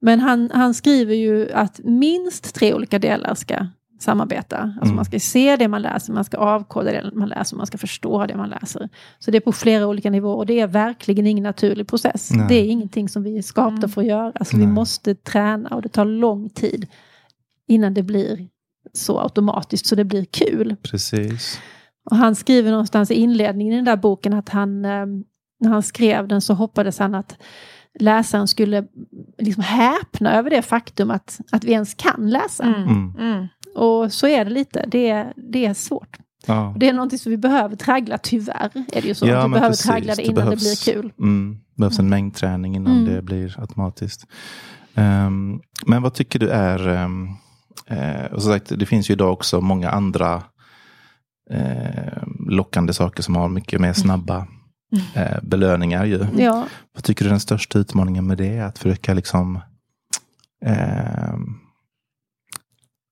[0.00, 3.66] Men han, han skriver ju att minst tre olika delar ska
[4.02, 4.56] samarbeta.
[4.58, 4.96] Alltså Mm.
[4.96, 8.26] man ska se det man läser, man ska avkoda det man läser, man ska förstå
[8.26, 8.88] det man läser.
[9.18, 12.30] Så det är på flera olika nivåer och det är verkligen ingen naturlig process.
[12.30, 12.46] Nej.
[12.48, 13.88] Det är ingenting som vi är skapta Mm.
[13.88, 14.32] för att göra.
[14.34, 16.86] Alltså vi måste träna och det tar lång tid
[17.68, 18.48] innan det blir
[18.92, 20.76] så automatiskt så det blir kul.
[20.82, 21.60] Precis.
[22.10, 25.06] Och han skriver någonstans i inledningen i den där boken att han, eh,
[25.60, 27.38] när han skrev den så hoppades han att
[27.98, 28.84] läsaren skulle
[29.38, 32.64] liksom häpna över det faktum att, att vi ens kan läsa.
[32.64, 33.14] Mm.
[33.18, 33.46] Mm.
[33.76, 33.86] Mm.
[33.88, 36.16] Och så är det lite, det är, det är svårt.
[36.46, 36.74] Ja.
[36.78, 39.26] Det är någonting som vi behöver traggla, tyvärr är det ju så.
[39.26, 39.86] Ja, vi behöver precis.
[39.86, 40.84] traggla det Det innan behövs.
[40.84, 41.12] det blir kul.
[41.18, 41.58] Mm.
[41.74, 43.14] Det behövs en mängdträning innan Mm.
[43.14, 44.26] det blir automatiskt.
[44.94, 47.36] Ehm, men vad tycker du är, um,
[48.32, 50.42] och som sagt, det finns ju idag också många andra
[51.50, 54.46] eh, lockande saker som har mycket mer snabba
[55.14, 56.04] eh, belöningar.
[56.04, 56.26] Ju.
[56.38, 58.60] Ja, Vad tycker du är den största utmaningen med det?
[58.60, 59.60] Att försöka liksom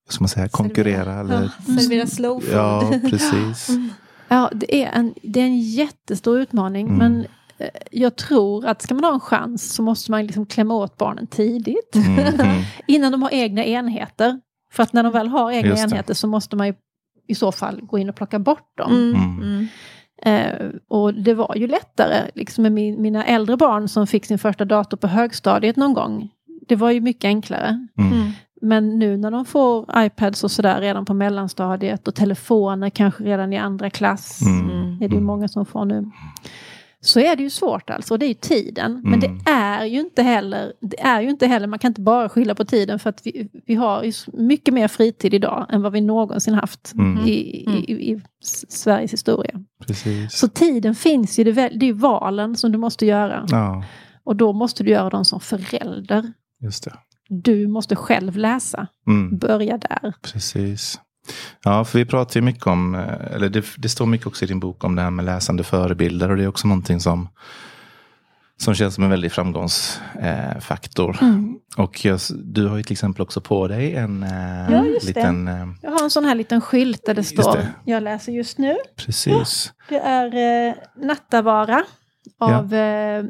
[0.09, 1.19] vad ska man säga, konkurrera?
[1.19, 2.53] Eller, Ja, servera slow food.
[2.53, 3.69] ja, precis.
[4.27, 6.87] ja det, är en, det är en jättestor utmaning.
[6.87, 6.97] Mm.
[6.97, 7.25] Men
[7.57, 10.97] eh, jag tror att ska man ha en chans så måste man liksom klämma åt
[10.97, 11.95] barnen tidigt.
[11.95, 12.63] Mm, mm.
[12.87, 14.39] Innan de har egna enheter.
[14.73, 16.73] För att när de väl har egna enheter så måste man ju
[17.27, 18.91] i så fall gå in och plocka bort dem.
[18.91, 19.15] Mm.
[19.15, 19.41] Mm.
[19.41, 19.67] Mm.
[20.21, 24.39] Eh, och det var ju lättare liksom med min, mina äldre barn som fick sin
[24.39, 26.29] första dator på högstadiet någon gång.
[26.67, 27.87] Det var ju mycket enklare.
[27.97, 28.31] Mm.
[28.61, 28.69] Mm.
[28.69, 33.53] Men nu när de får iPads och sådär redan på mellanstadiet och telefoner kanske redan
[33.53, 34.41] i andra klass.
[34.41, 34.69] Mm.
[34.69, 34.93] Mm.
[34.95, 35.23] är det ju Mm.
[35.25, 36.11] många som får nu.
[37.01, 39.01] Så är det ju svårt alltså, och det är ju tiden.
[39.05, 39.37] Men Mm.
[39.45, 42.55] det är ju inte heller, det är ju inte heller, man kan inte bara skylla
[42.55, 46.01] på tiden för att vi, vi har ju mycket mer fritid idag än vad vi
[46.01, 47.25] någonsin haft Mm.
[47.25, 49.63] i, i, i, i S- Sveriges historia.
[49.87, 50.33] Precis.
[50.39, 53.45] Så tiden finns ju, det, är väl- det är ju valen som du måste göra.
[53.49, 53.83] Ja.
[54.23, 56.33] Och då måste du göra dem som förälder.
[56.61, 56.93] Just det.
[57.29, 58.87] Du måste själv läsa.
[59.07, 59.37] Mm.
[59.37, 60.13] Börja där.
[60.21, 60.99] Precis.
[61.63, 64.47] Ja, för vi pratar ju mycket om, eh, eller det, det står mycket också i
[64.47, 67.29] din bok om det här med läsande förebilder och det är också någonting som
[68.57, 71.17] som känns som en väldig framgångsfaktor.
[71.21, 71.55] Mm.
[71.77, 75.47] Och jag, du har ju till exempel också på dig en eh, Ja, liten...
[75.47, 77.67] Eh, Jag har en sån här liten skylt där det står, det.
[77.85, 78.75] jag läser just nu.
[78.95, 79.73] precis.
[79.89, 81.83] Det är eh, Nattavara
[82.39, 83.23] av eh,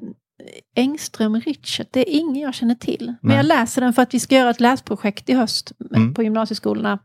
[0.75, 1.88] Engström Richard.
[1.91, 3.06] Det är ingen jag känner till.
[3.06, 3.38] Men Nej.
[3.38, 6.13] jag läser den för att vi ska göra ett läsprojekt i höst Mm.
[6.13, 6.99] på gymnasieskolorna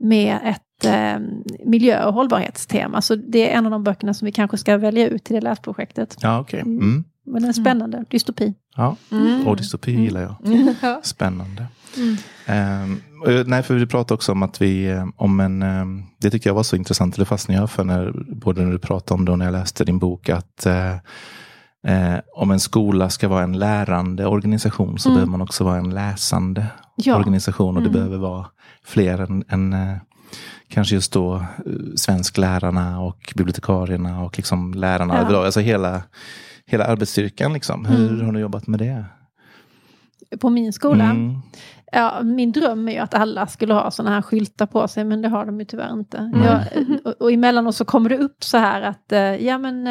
[0.00, 1.18] med ett eh,
[1.66, 3.02] miljö och hållbarhetstema.
[3.02, 5.40] Så det är en av de böckerna som vi kanske ska välja ut till det
[5.40, 6.16] läsprojektet.
[6.20, 6.60] Ja, okej.
[6.60, 7.04] Mm.
[7.26, 8.54] Men den är spännande, dystopi.
[8.76, 9.46] Ja, Mm.
[9.46, 10.34] och dystopi gillar jag.
[10.82, 11.00] Ja.
[11.04, 11.66] Spännande.
[11.96, 12.96] Mm.
[13.26, 16.50] Jag- nej, för vi pratade också om att vi, eh, om en, ehm, det tycker
[16.50, 19.32] jag var så intressant, eller fastnade jag för när, både när du pratade om det
[19.32, 20.94] och när jag läste din bok, att eh,
[21.86, 25.14] eh, om en skola ska vara en lärande organisation så Mm.
[25.16, 27.16] behöver man också vara en läsande Ja.
[27.16, 27.92] organisation och det Mm.
[28.00, 28.46] behöver vara
[28.84, 29.96] fler än, än eh,
[30.68, 31.42] kanske just då eh,
[31.96, 35.20] svensklärarna och bibliotekarierna och liksom lärarna Ja.
[35.20, 35.44] överlag.
[35.44, 36.02] Alltså hela,
[36.66, 37.52] hela arbetsstyrkan.
[37.52, 37.84] Liksom.
[37.84, 38.26] Hur Mm.
[38.26, 39.04] har du jobbat med det?
[40.40, 41.04] På min skola.
[41.04, 41.38] Mm.
[41.92, 45.22] Ja, min dröm är ju att alla skulle ha sådana här skyltar på sig, men
[45.22, 46.18] det har de ju tyvärr inte.
[46.18, 46.42] Mm.
[46.42, 46.60] Jag,
[47.04, 49.86] och, och emellanåt så kommer det upp så här att, eh, ja men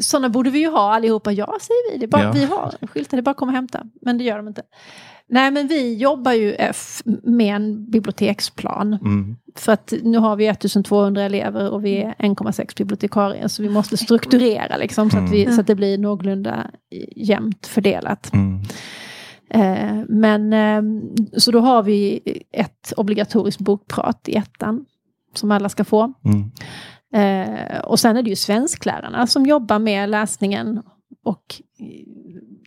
[0.00, 1.32] sådana borde vi ju ha allihopa.
[1.32, 1.98] Ja, säger vi.
[1.98, 2.32] Det bara, Ja.
[2.32, 3.82] Vi har skyltar, det är bara att komma och hämta.
[4.02, 4.62] Men det gör de inte.
[5.32, 6.74] Nej, men vi jobbar ju eh,
[7.22, 8.92] med en biblioteksplan.
[8.94, 9.36] Mm.
[9.56, 13.48] För att nu har vi 1200 elever och vi är 1,6 bibliotekarier.
[13.48, 15.54] Så vi måste strukturera liksom, så, att vi, Mm.
[15.54, 16.70] så att det blir någorlunda
[17.16, 18.30] jämnt fördelat.
[18.34, 18.60] Mm.
[19.50, 20.82] Eh, men eh,
[21.36, 22.20] så då har vi
[22.52, 24.84] ett obligatoriskt bokprat i ettan.
[25.34, 26.12] Som alla ska få.
[27.12, 27.52] Mm.
[27.52, 30.82] Eh, och sen är det ju svensklärarna som jobbar med läsningen.
[31.24, 31.44] Och
[31.80, 31.86] eh,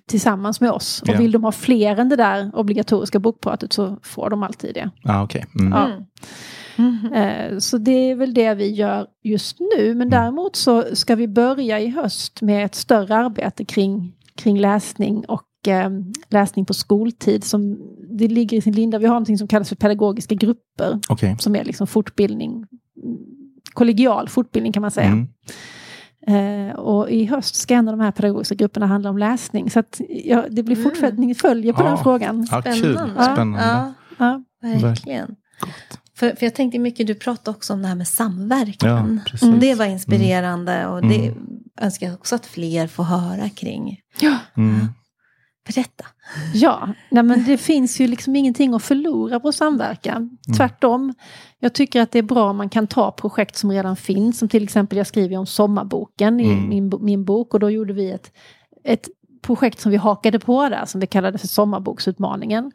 [0.07, 1.01] tillsammans med oss.
[1.01, 1.17] Och Ja.
[1.17, 4.89] vill de ha fler än det där obligatoriska bokpratet så får de alltid det.
[5.03, 5.45] Ah, okej.
[5.59, 5.71] Mm.
[5.71, 5.89] Ja.
[6.77, 7.61] Mm.
[7.61, 9.95] Så det är väl det vi gör just nu.
[9.95, 15.25] Men däremot så ska vi börja i höst med ett större arbete kring, kring läsning
[15.27, 15.89] och eh,
[16.29, 17.43] läsning på skoltid.
[17.43, 17.77] Som,
[18.19, 18.97] det ligger i sin linda.
[18.99, 20.99] Vi har någonting som kallas för pedagogiska grupper.
[21.09, 21.35] Okej.
[21.39, 22.65] Som är liksom fortbildning.
[23.73, 25.07] Mm, Kollegial fortbildning kan man säga.
[25.07, 25.27] Mm.
[26.27, 29.69] Eh, och i höst ska en av de här pedagogiska grupperna handla om läsning.
[29.71, 30.89] Så att, ja, det blir Mm.
[30.91, 31.87] fortsättning följer på Ja.
[31.87, 32.47] den frågan.
[32.51, 32.61] Ja.
[32.61, 33.23] Spännande.
[33.23, 33.93] Spännande.
[34.17, 34.77] Ja, Ja.
[34.81, 35.35] verkligen.
[36.15, 39.21] För, för jag tänkte mycket, du pratade också om det här med samverkan.
[39.25, 39.49] Ja, precis.
[39.59, 41.37] det var inspirerande och det Mm.
[41.81, 43.97] önskar jag också att fler får höra kring.
[44.19, 44.37] Ja.
[45.65, 45.73] Mm.
[45.75, 46.05] Berätta.
[46.53, 50.37] Ja, nej men det finns ju liksom ingenting att förlora på samverkan.
[50.57, 51.13] Tvärtom.
[51.59, 54.39] Jag tycker att det är bra om man kan ta projekt som redan finns.
[54.39, 56.69] Som till exempel jag skriver om sommarboken i Mm.
[56.69, 57.53] min, min bok.
[57.53, 58.31] Och då gjorde vi ett,
[58.83, 59.07] ett
[59.41, 60.85] projekt som vi hakade på där.
[60.85, 62.71] Som vi kallade för sommarboksutmaningen.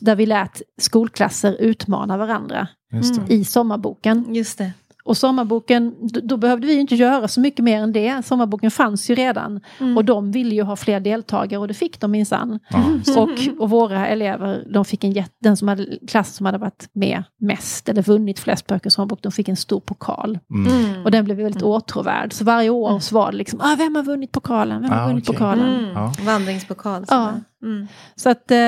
[0.00, 3.34] Där vi lät skolklasser utmana varandra Just det.
[3.34, 4.34] i sommarboken.
[4.34, 4.72] Just det.
[5.04, 8.26] Och sommarboken, då, behövde vi inte göra så mycket mer än det.
[8.26, 9.60] Sommarboken fanns ju redan.
[9.80, 9.96] Mm.
[9.96, 12.58] Och de ville ju ha fler deltagare och det fick de minsann.
[12.70, 12.84] Ja.
[13.22, 16.88] Och, och våra elever, de fick en jätte, den som hade, klassen som hade varit
[16.92, 20.38] med mest eller vunnit flest böcker som bok, de fick en stor pokal.
[20.50, 20.72] Mm.
[20.72, 21.04] Mm.
[21.04, 22.32] Och den blev väldigt åtråvärd.
[22.32, 24.82] Så varje år så var det liksom, ah, vem har vunnit pokalen?
[24.82, 25.38] Vem har Ah, vunnit okej.
[25.38, 25.78] pokalen?
[25.78, 25.90] Mm.
[25.94, 26.12] Ja.
[26.24, 27.04] Vandringspokal.
[27.08, 27.32] Ja.
[27.60, 27.66] Ja.
[27.68, 27.86] Mm.
[28.16, 28.58] Så att eh,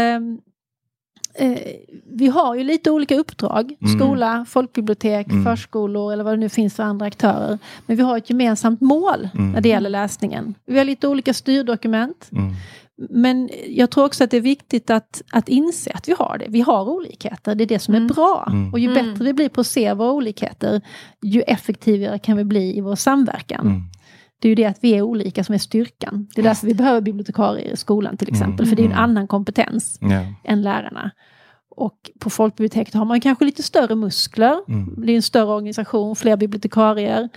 [1.35, 1.59] eh,
[2.07, 3.75] vi har ju lite olika uppdrag.
[3.81, 3.99] Mm.
[3.99, 5.45] Skola, folkbibliotek, Mm.
[5.45, 7.59] förskolor eller vad det nu finns för andra aktörer.
[7.87, 9.53] Men vi har ett gemensamt mål Mm.
[9.53, 10.55] när det gäller läsningen.
[10.66, 12.29] Vi har lite olika styrdokument.
[12.33, 12.53] Mm.
[13.11, 16.47] Men jag tror också att det är viktigt att, att inse att vi har det.
[16.49, 18.05] Vi har olikheter, det är det som Mm.
[18.11, 18.47] är bra.
[18.51, 18.73] Mm.
[18.73, 19.12] Och ju Mm.
[19.12, 20.81] bättre vi blir på att se våra olikheter,
[21.23, 23.83] ju effektivare kan vi bli i vår samverkan.
[24.43, 26.29] Det är ju det att vi är olika som är styrkan.
[26.35, 28.67] Det är därför vi behöver bibliotekarier i skolan till exempel.
[28.67, 28.69] Mm.
[28.69, 29.05] För det är en Mm.
[29.05, 30.25] annan kompetens Ja.
[30.45, 31.11] än lärarna.
[31.77, 34.57] Och på folkbiblioteket har man kanske lite större muskler.
[34.69, 34.95] Mm.
[35.07, 37.29] Det är en större organisation, fler bibliotekarier.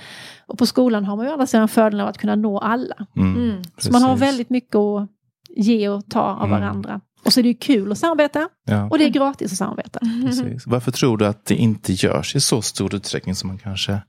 [0.48, 2.96] Och på skolan har man ju alla sina fördelen av att kunna nå alla.
[3.16, 3.36] Mm.
[3.36, 3.62] Mm.
[3.78, 5.10] Så man har väldigt mycket att
[5.56, 6.50] ge och ta av Mm.
[6.62, 7.02] varandra.
[7.26, 10.00] Och så är det ju kul att samarbeta Ja, och det är gratis att samarbeta.
[10.26, 10.68] precis.
[10.68, 14.00] Varför tror du att det inte görs i så stor utsträckning som man kanske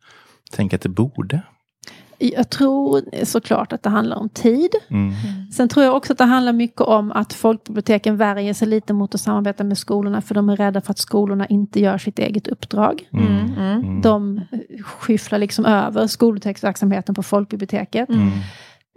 [0.51, 1.43] tänker att det borde?
[2.19, 4.71] Jag tror såklart att det handlar om tid.
[4.89, 5.13] Mm.
[5.53, 9.15] Sen tror jag också att det handlar mycket om att folkbiblioteken värjer sig lite mot
[9.15, 12.49] att samarbeta med skolorna för de är rädda för att skolorna inte gör sitt eget
[12.49, 13.09] uppdrag.
[13.13, 13.27] Mm.
[13.27, 13.53] Mm.
[13.57, 13.85] Mm.
[13.85, 14.01] Mm.
[14.01, 14.41] De
[14.85, 18.09] skyfflar liksom över skolbiblioteksverksamheten på folkbiblioteket.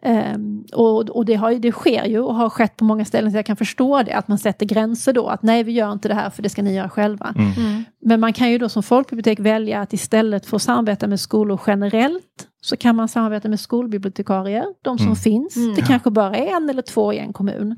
[0.04, 0.18] Mm.
[0.34, 3.38] Ehm, och och det, har, det sker ju och har skett på många ställen så
[3.38, 4.14] jag kan förstå det.
[4.14, 5.28] Att man sätter gränser då.
[5.28, 7.34] Att nej vi gör inte det här för det ska ni göra själva.
[7.38, 7.52] Mm.
[7.58, 7.84] Mm.
[8.02, 11.62] Men man kan ju då som folkbibliotek välja att istället för att samarbeta med skolor
[11.68, 15.16] generellt så kan man samarbeta med skolbibliotekarier, de som Mm.
[15.16, 15.56] finns.
[15.56, 15.76] Mm.
[15.76, 17.76] Det kanske bara är en eller två i en kommun.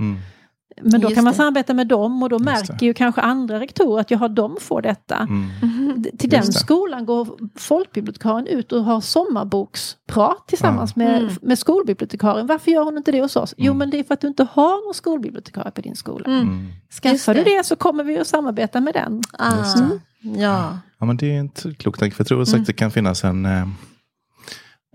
[0.77, 0.91] Mm.
[0.91, 1.37] Men då Just kan man det.
[1.37, 2.85] samarbeta med dem och då Just märker det.
[2.85, 5.15] ju kanske andra rektorer att jaha, de får detta.
[5.17, 6.01] Mm.
[6.01, 6.59] D- Till den Just det.
[6.59, 7.27] skolan går
[7.59, 11.33] folkbibliotekarien ut och har sommarboksprat tillsammans med, Mm.
[11.41, 12.47] med skolbibliotekarien.
[12.47, 13.53] Varför gör hon inte det hos oss?
[13.57, 13.77] Jo, Mm.
[13.77, 16.25] men det är för att du inte har någon skolbibliotekarie på din skola.
[16.25, 16.39] Mm.
[16.41, 16.67] Mm.
[17.01, 17.57] Skaffar du det.
[17.57, 19.15] det så kommer vi att samarbeta med den.
[19.57, 19.83] Just det.
[19.83, 19.99] Ah,
[20.41, 20.77] ja.
[20.99, 22.13] Ja, men det är inte klokt tänk.
[22.13, 22.65] För jag tror säkert Mm.
[22.65, 23.67] det kan finnas en, eh,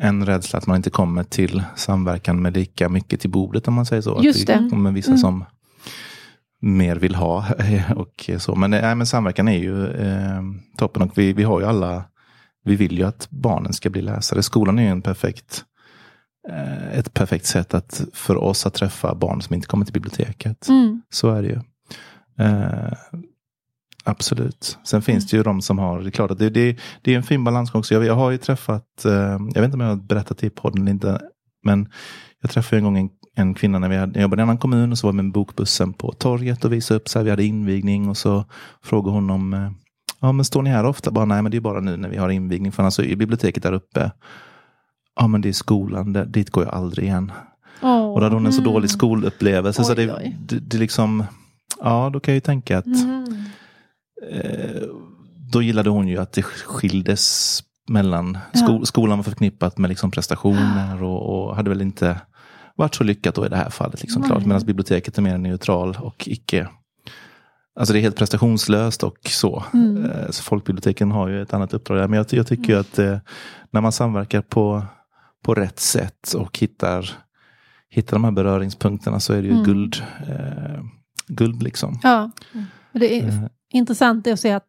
[0.03, 3.87] en rädsla att man inte kommer till samverkan med lika mycket till bordet om man
[3.87, 4.21] säger så.
[4.23, 4.71] Just att det.
[4.71, 5.19] kommer vissa Mm.
[5.19, 5.45] som
[6.61, 7.45] mer vill ha.
[7.97, 8.55] och så.
[8.55, 10.43] Men, eh, nej, men samverkan är ju eh,
[10.77, 12.05] toppen och vi, vi har ju alla,
[12.65, 14.43] vi vill ju att barnen ska bli läsare.
[14.43, 15.65] Skolan är ju en perfekt
[16.49, 20.69] eh, ett perfekt sätt att, för oss att träffa barn som inte kommer till biblioteket.
[20.69, 21.03] Mm.
[21.11, 21.61] Så är det ju.
[22.45, 22.93] Eh,
[24.05, 24.79] absolut.
[24.85, 27.17] Sen finns det ju de som har, det är klart att det, det, det är
[27.17, 27.85] en fin balansgång.
[27.85, 29.13] Så jag, jag har ju träffat, eh,
[29.55, 31.21] jag vet inte om jag har berättat det i podden eller inte,
[31.65, 31.89] men
[32.43, 34.59] jag träffade en gång en, en kvinna när vi hade, jag jobbade i en annan
[34.59, 37.31] kommun och så var vi med bokbussen på torget och visade upp så här, vi
[37.31, 38.45] hade invigning och så
[38.85, 39.71] frågade hon om, eh,
[40.21, 41.11] ja men står ni här ofta?
[41.11, 43.63] Bara, nej men det är bara nu när vi har invigning, för alltså i biblioteket
[43.63, 44.11] där uppe,
[45.21, 47.33] ja men det är skolan, där, dit går jag aldrig igen.
[47.83, 48.07] Åh.
[48.13, 48.73] Och då hade hon en så Mm.
[48.73, 49.85] dålig skolupplevelse.
[49.85, 50.37] så Oj, det, oj.
[50.49, 51.25] det, det liksom,
[51.81, 53.35] ja då kan jag ju tänka att Mm.
[54.33, 54.83] eh,
[55.53, 58.59] då gillade hon ju att det skildes mellan, Ja.
[58.61, 62.21] sko, skolan var förknippat med liksom prestationer och, och hade väl inte
[62.77, 64.03] varit så lyckat då i det här fallet.
[64.03, 64.31] Liksom, Nej.
[64.31, 66.69] klart, Medan biblioteket är mer neutral och icke
[67.79, 69.65] Alltså det är helt prestationslöst och så.
[69.75, 70.05] Mm.
[70.11, 72.09] Eh, så folkbiblioteken har ju ett annat uppdrag där.
[72.09, 73.19] Men jag, jag tycker ju att eh,
[73.71, 74.83] när man samverkar på,
[75.45, 77.11] på rätt sätt och hittar,
[77.89, 79.65] hittar de här beröringspunkterna så är det ju Mm.
[79.65, 80.03] guld.
[80.29, 80.85] Eh,
[81.27, 81.99] guld liksom.
[82.03, 82.31] Ja,
[82.93, 84.67] det är Eh, intressant att se att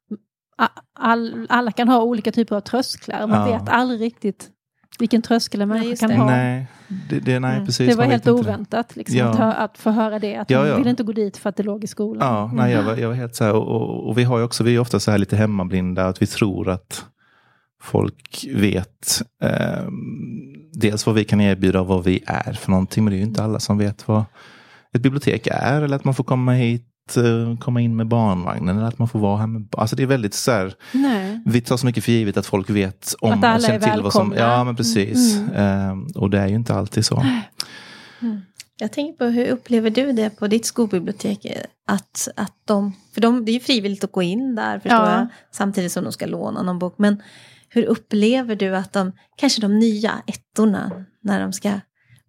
[1.00, 3.28] all, alla kan ha olika typer av trösklar.
[3.28, 3.58] Man Ja.
[3.60, 4.50] vet aldrig riktigt
[5.00, 6.16] vilken tröskel en Nej, människa kan det.
[6.16, 6.26] ha.
[6.26, 6.68] nej,
[7.10, 7.66] det, det, nej Mm.
[7.66, 7.90] precis.
[7.90, 9.26] det var helt oväntat liksom, Ja.
[9.30, 10.36] att, att få höra det.
[10.38, 10.78] Att Ja, hon ja.
[10.78, 12.28] ville inte gå dit för att det låg i skolan.
[12.36, 14.44] Ja, nej, jag, var, jag var helt så här, och, och, och vi har ju
[14.44, 17.06] också, vi är ofta så här lite hemmablinda, att vi tror att
[17.82, 19.88] folk vet eh,
[20.74, 23.26] dels vad vi kan erbjuda och vad vi är för någonting, men det är ju
[23.26, 24.24] inte alla som vet vad
[24.94, 26.86] ett bibliotek är, eller att man får komma hit,
[27.60, 29.82] komma in med barnvagnen, eller att man får vara här med barn.
[29.82, 31.42] Alltså det är väldigt så här, Nej.
[31.46, 33.94] vi tar så mycket för givet att folk vet om Att alla och känner är
[33.94, 34.34] till vad som.
[34.38, 35.38] Ja, men precis.
[35.38, 35.54] Mm.
[35.56, 37.26] Eh, och det är ju inte alltid så.
[38.80, 41.46] Jag tänker på hur upplever du det på ditt skolbibliotek?
[41.88, 45.18] Att, att de, för de, det är ju frivilligt att gå in där förstår Ja.
[45.20, 46.96] jag, samtidigt som de ska låna någon bok.
[46.98, 47.22] Men
[47.70, 51.72] hur upplever du att de, kanske de nya ettorna, när de ska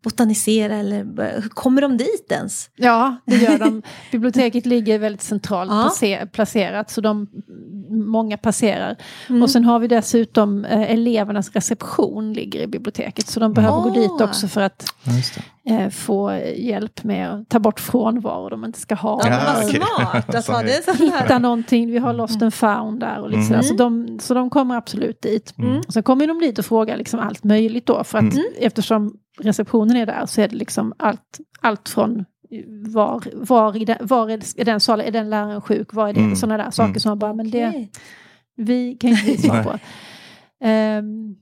[0.03, 2.71] botanisera eller kommer de dit ens?
[2.77, 3.83] Ja, det gör de.
[4.13, 5.83] Biblioteket ligger väldigt centralt Ja.
[5.83, 7.27] place- placerat så de,
[7.91, 8.97] många passerar.
[9.29, 9.43] Mm.
[9.43, 13.89] Och sen har vi dessutom eh, elevernas reception ligger i biblioteket så de behöver gå
[13.91, 13.95] Ah.
[13.95, 14.85] dit också för att
[15.71, 19.21] eh, få hjälp med att ta bort frånvånvaro de inte ska ha.
[19.25, 19.81] Ja, vad okej.
[19.81, 23.39] smart att Så ha det Hitta någonting, vi har lost and found där och lite
[23.39, 23.49] Mm.
[23.49, 23.63] sådär.
[23.63, 25.55] Så, de, så de kommer absolut dit.
[25.59, 25.79] Mm.
[25.87, 28.45] Och sen kommer de dit och frågar liksom allt möjligt då för att Mm.
[28.61, 32.25] eftersom receptionen är där så är det liksom allt, allt från
[32.89, 36.21] var, var, i den, var är den salen, är den läraren sjuk, var är det,
[36.21, 36.37] Mm.
[36.37, 37.01] sådana där saker Mm.
[37.01, 37.89] som man bara, men det,
[38.57, 39.65] vi kan inte ge svar Nej.
[39.65, 39.79] på.
[40.65, 41.37] Ehm,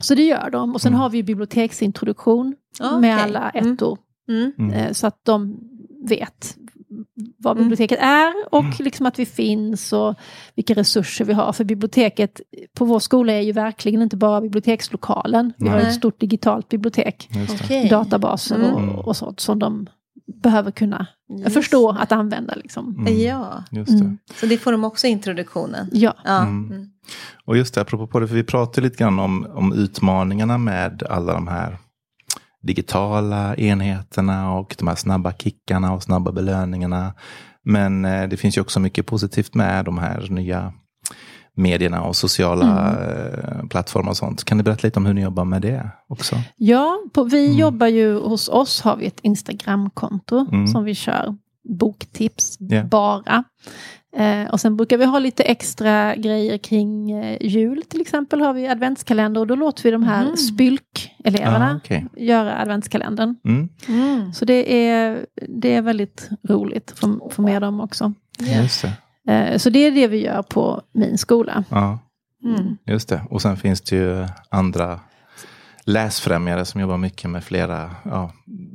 [0.00, 0.74] så det gör de.
[0.74, 1.00] Och sen Mm.
[1.00, 3.00] har vi biblioteksintroduktion Okej.
[3.00, 3.72] med alla Mm.
[3.72, 3.98] ettor.
[4.28, 4.52] Mm.
[4.58, 4.94] Mm.
[4.94, 5.58] Så att de
[6.08, 6.56] vet
[7.38, 7.64] vad Mm.
[7.64, 8.72] biblioteket är och Mm.
[8.78, 10.14] liksom att vi finns och
[10.54, 11.52] vilka resurser vi har.
[11.52, 12.40] För biblioteket
[12.74, 15.52] på vår skola är ju verkligen inte bara bibliotekslokalen.
[15.58, 15.86] Vi har Nej.
[15.86, 17.28] ett stort digitalt bibliotek,
[17.90, 18.88] databaser Mm.
[18.88, 19.86] och, och sånt som de
[20.42, 22.54] behöver kunna Just förstå att använda.
[22.54, 22.96] Liksom.
[22.98, 23.20] Mm.
[23.20, 24.04] Ja, Just det.
[24.04, 24.18] Mm.
[24.40, 25.88] så det får de också i introduktionen.
[25.92, 26.42] Ja, Ja.
[26.42, 26.70] Mm.
[26.72, 26.88] Mm.
[27.44, 31.02] Och just det, apropå på det, för vi pratade lite grann om, om utmaningarna med
[31.10, 31.78] alla de här
[32.62, 37.14] digitala enheterna och de här snabba kickarna och snabba belöningarna.
[37.64, 40.72] Men eh, det finns ju också mycket positivt med de här nya
[41.56, 44.44] medierna och sociala eh, plattformar och sånt.
[44.44, 46.36] Kan du berätta lite om hur ni jobbar med det också?
[46.56, 47.58] ja på, vi Mm.
[47.58, 50.66] jobbar ju, hos oss har vi ett Instagramkonto Mm.
[50.66, 51.36] som vi kör
[51.78, 52.84] boktips Ja.
[52.84, 53.44] bara.
[54.16, 58.52] Eh, och sen brukar vi ha lite extra grejer kring eh, jul till exempel har
[58.52, 60.36] vi adventskalender och då låter vi de här Mm.
[60.36, 62.06] spylk-eleverna Ah, okej.
[62.16, 63.36] göra adventskalendern.
[63.44, 64.32] Mm, Mm.
[64.32, 68.12] Så det är, det är väldigt roligt att få, få med dem också.
[68.38, 69.32] just det.
[69.32, 71.64] Eh, så det är det vi gör på min skola.
[71.70, 71.98] Ja,
[72.44, 72.76] Mm.
[72.86, 73.22] just det.
[73.30, 75.00] Och sen finns det ju andra
[75.84, 78.32] läsfrämjare som jobbar mycket med flera, ja,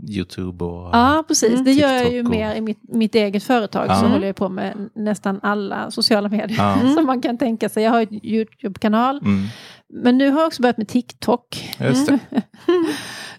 [0.09, 1.51] Youtube och Ja, precis.
[1.51, 1.63] Mm.
[1.63, 3.85] Det gör jag ju TikTok och- mer i mitt, mitt eget företag.
[3.89, 3.95] Ja.
[3.95, 6.93] Så håller jag på med nästan alla sociala medier Ja.
[6.95, 7.83] som man kan tänka sig.
[7.83, 9.17] Jag har en Youtube-kanal.
[9.17, 9.43] Mm,
[9.93, 11.75] Men nu har jag också börjat med TikTok.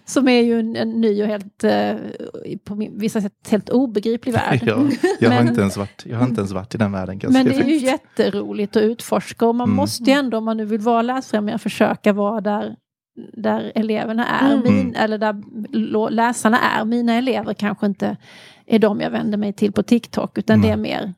[0.05, 1.93] Som är ju en, en ny och helt, eh,
[2.63, 4.59] på vissa sätt helt obegriplig värld.
[4.65, 4.77] Ja,
[5.19, 7.19] jag, har Men- inte ens varit, jag har inte ens varit i den världen.
[7.29, 9.75] Men det är ju jätteroligt att utforska och man Mm.
[9.75, 12.75] måste ju ändå om man nu vill vara läsfrämjare försöka vara där,
[13.33, 14.73] där eleverna är, Mm.
[14.75, 16.85] min, eller där läsarna är.
[16.85, 18.17] Mina elever kanske inte
[18.65, 21.13] är de jag vänder mig till på TikTok utan det är mer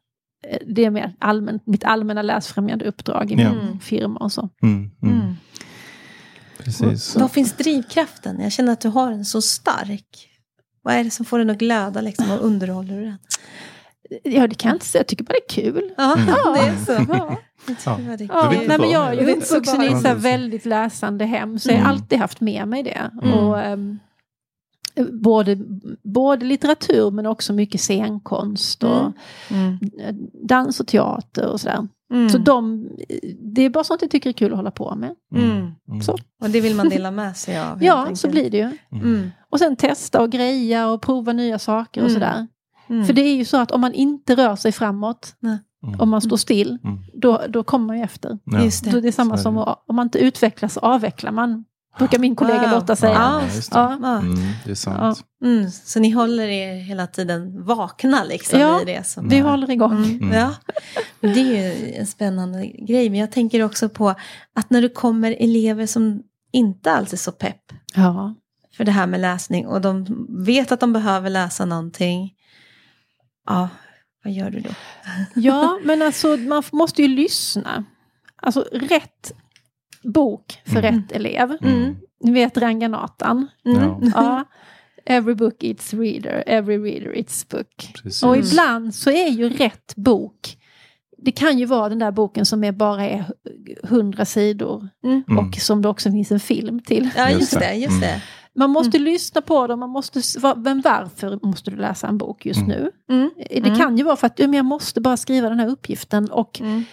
[0.48, 4.50] eh, det är mer allmänt, mitt allmänna läsfrämjande uppdrag i min firma och så.
[4.64, 5.36] Mm, mm, Mm.
[6.58, 7.16] Precis.
[7.16, 8.40] Vad finns drivkraften?
[8.42, 10.28] Jag känner att du har den så stark.
[10.84, 13.18] Vad är det som får den att glöda liksom, och underhåller du den?
[14.24, 15.00] Ja, det kan jag inte säga.
[15.00, 15.92] Jag tycker bara det är kul.
[15.98, 16.26] Ja, Mm.
[16.54, 17.06] det är så.
[17.14, 17.38] Ja.
[17.86, 17.98] Ja,
[18.52, 21.80] nej, men vad- jag är ju uppvuxen i ett väldigt läsande hem så jag har
[21.80, 21.92] Mm.
[21.92, 23.12] alltid haft med mig det.
[23.24, 23.34] Mm.
[23.34, 24.00] Och, ehm,
[25.12, 25.58] både,
[26.04, 29.12] både litteratur men också mycket scenkonst och
[29.50, 29.80] Mm.
[30.00, 30.16] eh,
[30.48, 31.88] dans och teater och sådär.
[32.14, 32.30] Mm.
[32.30, 32.90] Så de,
[33.40, 35.16] det är bara sånt jag tycker är kul att hålla på med.
[35.36, 35.72] Mm.
[35.90, 36.02] Mm.
[36.02, 36.18] Så.
[36.42, 37.84] Och det vill man dela med sig av.
[37.84, 38.20] Ja, enkelt.
[38.20, 38.72] så blir det ju.
[39.02, 39.32] Mm.
[39.50, 42.22] Och sen testa och greja och prova nya saker och Mm.
[42.22, 42.48] sådär.
[42.90, 43.06] Mm.
[43.06, 45.58] För det är ju så att om man inte rör sig framåt, Nej.
[45.88, 46.00] Mm.
[46.00, 47.00] om man står still, Mm.
[47.14, 48.40] då, då kommer man ju efter.
[48.46, 48.64] Ja.
[48.64, 48.98] Just Då det.
[48.98, 49.64] är det samma som det.
[49.64, 51.66] att, om man inte utvecklas avvecklar man.
[51.98, 52.70] Brukar min kollega Wow.
[52.72, 53.14] Lotta säga.
[53.14, 53.42] Ja.
[53.42, 53.80] Ja, just det.
[53.80, 54.18] Ja.
[54.20, 55.24] Mm, det är sant.
[55.44, 55.72] Mm.
[55.72, 59.70] Så ni håller er hela tiden vakna liksom Ja, i det som Vi är- håller
[59.72, 59.94] igång.
[60.06, 60.18] Mm.
[60.22, 60.34] Mm.
[60.38, 60.54] Ja.
[61.20, 63.10] Det är ju en spännande grej.
[63.10, 64.10] Men jag tänker också på
[64.56, 67.62] att när det kommer elever som inte alls är så pepp
[67.96, 68.36] Ja.
[68.78, 70.06] för det här med läsning och de
[70.46, 72.34] vet att de behöver läsa någonting.
[73.48, 73.70] Ja,
[74.24, 74.70] vad gör du då?
[75.36, 77.84] ja, men alltså man måste ju lyssna.
[78.36, 79.32] Alltså rätt
[80.04, 80.96] bok för Mm.
[81.02, 81.58] rätt elev.
[81.62, 81.96] Mm.
[82.24, 83.48] Ni vet Ranganatan.
[83.66, 83.78] Mm.
[83.82, 84.00] Ja.
[84.16, 84.44] Ja.
[85.06, 87.92] Every book its reader, every reader its book.
[88.04, 88.24] Precis.
[88.24, 90.58] Och ibland så är ju rätt bok,
[91.18, 93.26] det kan ju vara den där boken som är bara är
[93.84, 95.24] hundra sidor Mm.
[95.30, 95.48] Mm.
[95.48, 97.10] och som det också finns en film till.
[97.16, 97.60] Ja, Just det.
[97.60, 97.74] det.
[97.74, 98.22] Just det.
[98.56, 100.22] Man måste lyssna på dem, man måste,
[100.56, 102.70] men varför måste du läsa en bok just Mm.
[102.70, 102.92] nu?
[103.10, 103.30] Mm.
[103.50, 103.78] Det Mm.
[103.80, 106.84] kan ju vara för att jag måste bara skriva den här uppgiften och Mm.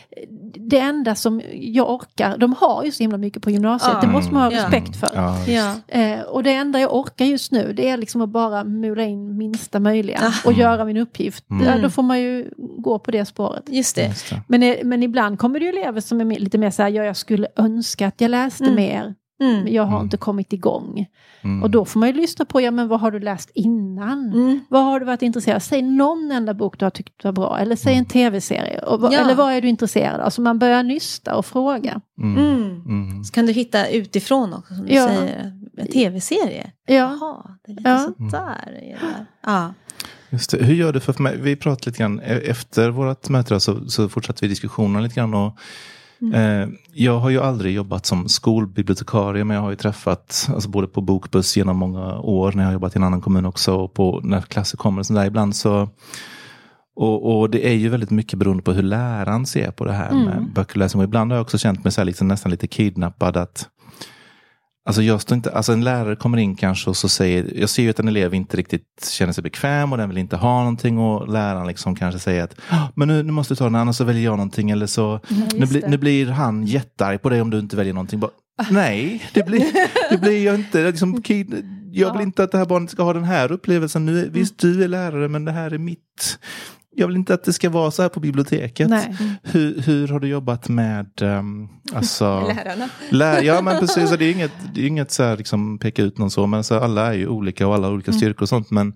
[0.69, 4.35] det enda som jag orkar, de har ju så himla mycket på gymnasiet, det måste
[4.35, 4.63] man ha Ja.
[4.65, 5.09] respekt för.
[5.47, 5.75] Ja.
[5.89, 9.37] Eh, och det enda jag orkar just nu det är liksom att bara mula in
[9.39, 10.33] minsta möjliga Ah.
[10.49, 11.51] och göra min uppgift.
[11.51, 11.67] Mm.
[11.67, 13.63] Ja, då får man ju gå på det spåret.
[13.69, 14.07] Just det.
[14.07, 14.43] Just det.
[14.49, 17.05] Men, eh, men ibland kommer det ju elever som är lite mer så här, ja
[17.05, 18.77] jag skulle önska att jag läste Mm.
[18.77, 19.63] mer, Mm.
[19.65, 20.05] men jag har Mm.
[20.05, 21.07] inte kommit igång.
[21.43, 21.63] Mm.
[21.63, 24.33] Och då får man ju lyssna på, ja men vad har du läst innan?
[24.33, 24.61] Mm.
[24.69, 25.61] Vad har du varit intresserad av?
[25.61, 27.59] Säg någon enda bok du har tyckt var bra.
[27.59, 28.81] Eller säg en tv-serie.
[28.87, 29.13] Ja.
[29.13, 30.31] Eller vad är du intresserad av?
[30.31, 32.01] Så man börjar nysta och fråga.
[32.23, 32.39] Mm.
[32.39, 32.83] Mm.
[32.87, 33.25] Mm.
[33.25, 35.09] Så kan du hitta utifrån också, som du Ja.
[35.09, 35.53] säger.
[35.77, 36.71] En tv-serie.
[36.87, 37.99] Ja, Jaha, det är lite Ja.
[37.99, 38.63] sådär.
[38.67, 39.27] där.
[39.47, 39.75] Ja.
[40.31, 40.65] Just det.
[40.65, 41.37] Hur gör du för, mig?
[41.41, 45.35] Vi pratade lite grann e- efter vårt möte så, så fortsatte vi diskussionen lite grann.
[45.35, 45.59] Och,
[46.35, 50.87] eh, jag har ju aldrig jobbat som skolbibliotekarie men jag har ju träffat alltså både
[50.87, 53.95] på bokbuss genom många år när jag har jobbat i en annan kommun också och
[53.95, 55.89] på, när klasser kommer och sådär ibland så
[57.01, 60.13] och, och det är ju väldigt mycket beroende på hur läraren ser på det här
[60.13, 60.53] med Mm.
[60.55, 61.01] böckerläsning.
[61.01, 63.37] Och ibland har jag också känt mig så här, liksom, nästan lite kidnappad.
[63.37, 63.69] att
[64.89, 67.83] Alltså, jag står inte, alltså en lärare kommer in kanske och så säger, jag ser
[67.83, 70.99] ju att en elev inte riktigt känner sig bekväm och den vill inte ha någonting
[70.99, 73.97] och läraren liksom kanske säger att "Ah, men nu, nu måste du ta den annars
[73.97, 75.89] så väljer jag någonting eller så just nu, det.
[75.89, 78.21] nu blir han jättearg på dig om du inte väljer någonting.
[78.21, 78.31] Bara,
[78.71, 79.65] Nej, det blir,
[80.11, 80.91] det blir jag inte.
[80.91, 81.23] Liksom,
[81.93, 84.07] jag vill inte att det här barnet ska ha den här upplevelsen.
[84.07, 86.39] Nu, visst, du är lärare men det här är mitt.
[86.99, 88.89] Jag vill inte att det ska vara så här på biblioteket.
[88.89, 89.17] Nej.
[89.43, 92.25] Hur, hur har du jobbat med um, alltså,
[92.65, 92.89] Lärarna.
[93.11, 96.19] lär, Ja men precis, det är inget, det är inget så här, liksom, peka ut
[96.19, 96.47] någon så.
[96.47, 98.71] Men så alla är ju olika och alla har olika styrkor och sånt.
[98.71, 98.95] Men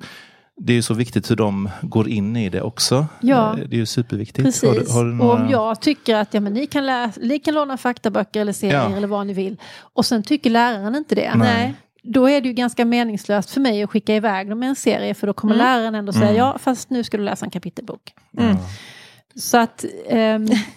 [0.60, 3.06] det är ju så viktigt hur de går in i det också.
[3.20, 3.50] Ja.
[3.58, 4.44] Eh, Det är ju superviktigt.
[4.46, 4.62] Precis.
[4.68, 5.42] Har du, har du Och några...
[5.44, 8.74] om jag tycker att ja, men ni, kan läsa, ni kan låna faktaböcker eller serier
[8.90, 8.96] Ja.
[8.96, 9.56] eller vad ni vill.
[9.94, 11.34] Och sen tycker läraren inte det.
[11.34, 11.74] Nej.
[12.02, 15.14] Då är det ju ganska meningslöst för mig att skicka iväg dem med en serie.
[15.14, 15.66] För då kommer Mm.
[15.66, 16.36] läraren ändå säga Mm.
[16.36, 18.12] ja fast nu ska du läsa en kapitelbok.
[18.38, 18.56] Mm.
[19.34, 19.84] Så att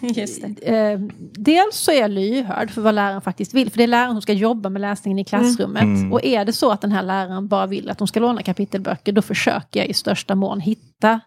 [0.00, 0.66] Just det.
[0.76, 3.70] ehm, dels så är jag lyhörd för vad läraren faktiskt vill.
[3.70, 5.82] För det är läraren som ska jobba med läsningen i klassrummet.
[5.82, 6.12] Mm.
[6.12, 9.12] Och är det så att den här läraren bara vill att de ska låna kapitelböcker.
[9.12, 11.20] Då försöker jag i största mån hitta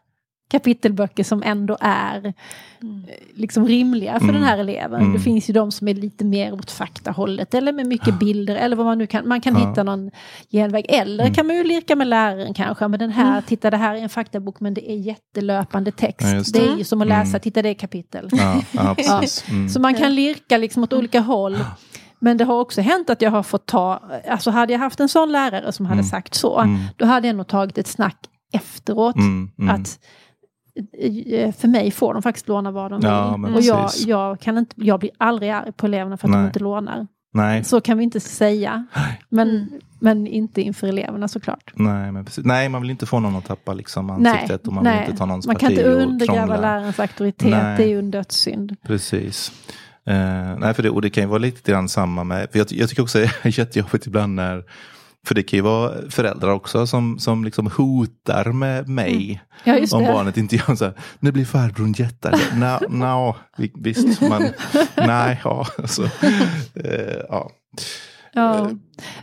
[0.50, 2.34] kapitelböcker som ändå är
[2.82, 3.04] Mm.
[3.36, 4.36] liksom rimliga för Mm.
[4.36, 5.02] den här eleven.
[5.02, 5.14] Mm.
[5.14, 8.76] Det finns ju de som är lite mer åt faktahållet eller med mycket bilder eller
[8.76, 9.28] vad man nu kan.
[9.28, 9.70] Man kan Ja.
[9.70, 10.12] hitta någon
[10.52, 10.86] genväg.
[10.90, 11.34] Eller Mm.
[11.34, 12.88] kan man ju lirka med läraren kanske.
[12.88, 16.28] Men den här, titta det här är en faktabok men det är jättelöpande text.
[16.28, 16.60] Ja, det.
[16.68, 16.74] det.
[16.74, 17.40] är ju som att läsa, Mm.
[17.40, 18.30] titta det är kapitel.
[18.32, 18.62] Ja,
[18.98, 19.22] ja.
[19.50, 19.70] Mm.
[19.70, 21.58] Så man kan lirka liksom åt olika håll.
[22.20, 25.10] Men det har också hänt att jag har fått ta, alltså hade jag haft en
[25.10, 26.06] sån lärare som hade Mm.
[26.06, 26.80] sagt så, Mm.
[26.98, 28.18] då hade jag nog tagit ett snack
[28.54, 29.16] efteråt.
[29.16, 29.76] Mm, mm.
[29.76, 30.00] Att
[31.58, 33.10] för mig får de faktiskt låna vad de vill.
[33.10, 36.32] Ja, men och jag, jag, kan inte, jag blir aldrig arg på eleverna för att
[36.34, 36.48] de Nej.
[36.48, 37.08] inte lånar.
[37.34, 38.88] Nej, Så kan vi inte säga.
[39.30, 39.70] Men, Mm.
[40.00, 41.72] men inte inför eleverna såklart.
[41.76, 42.46] nej, men precis.
[42.46, 45.26] nej, man vill inte få någon att tappa liksom ansiktet och man vill inte ta
[45.26, 47.50] någons man kan inte undergräva lärarens auktoritet.
[47.52, 47.78] Nej.
[47.78, 48.76] Det är ju en dödssynd.
[48.88, 49.52] Precis.
[50.06, 50.16] Eh,
[50.60, 52.90] nej, för det, och det kan ju vara lite grann samma med, för jag, jag
[52.90, 54.64] tycker också det är jättejobbigt ibland när,
[55.28, 59.42] för det kan ju vara föräldrar också som, som liksom hotar med mig.
[59.64, 60.12] Ja, just om det.
[60.12, 62.40] barnet inte gör så här, nu blir farbrorn jättearg.
[62.56, 63.36] Nå, no,
[63.80, 64.54] visst, men
[64.98, 65.68] nej, ja.
[65.78, 66.04] Alltså,
[66.76, 67.52] eh, ja.
[68.34, 68.70] Ja.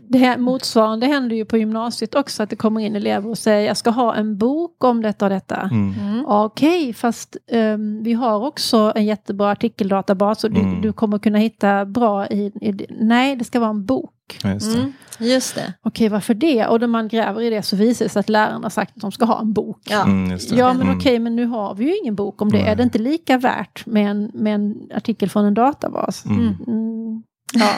[0.08, 3.66] Det här, motsvarande händer ju på gymnasiet också, att det kommer in elever och säger
[3.66, 5.60] jag ska ha en bok om detta och detta.
[5.60, 5.94] Mm.
[6.00, 6.24] Mm.
[6.28, 10.80] Okej, fast ehm, vi har också en jättebra artikeldatabas och du, Mm.
[10.80, 12.86] du kommer kunna hitta bra i, i...
[13.00, 14.12] Nej, det ska vara en bok.
[14.42, 14.78] Ja, Just det.
[14.80, 14.92] Mm.
[15.18, 15.72] Just det.
[15.82, 16.66] Okej, varför det?
[16.66, 19.00] Och när man gräver i det så visar det sig att lärarna har sagt att
[19.02, 19.78] de ska ha en bok.
[19.90, 20.02] Ja.
[20.04, 20.38] Mm.
[20.50, 20.98] Ja, men Mm.
[20.98, 22.58] okej, men nu har vi ju ingen bok om det.
[22.58, 22.68] Nej.
[22.68, 26.24] Är det inte lika värt med en, med en artikel från en databas?
[26.24, 26.54] Mm.
[26.66, 27.22] Mm.
[27.52, 27.70] Ja.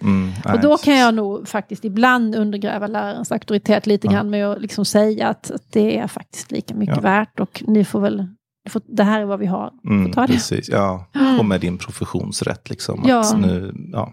[0.00, 4.12] Mm, Och då kan jag nog faktiskt ibland undergräva lärarens auktoritet lite Ja.
[4.12, 7.02] grann med att liksom säga att, att det är faktiskt lika mycket Ja.
[7.02, 8.26] värt och ni får väl,
[8.86, 9.70] det här är vad vi har.
[9.84, 10.32] Mm, ta det.
[10.32, 11.06] precis, ja.
[11.14, 11.38] Mm.
[11.38, 13.04] Och med din professionsrätt liksom.
[13.06, 13.20] Ja.
[13.20, 14.12] Att nu, ja.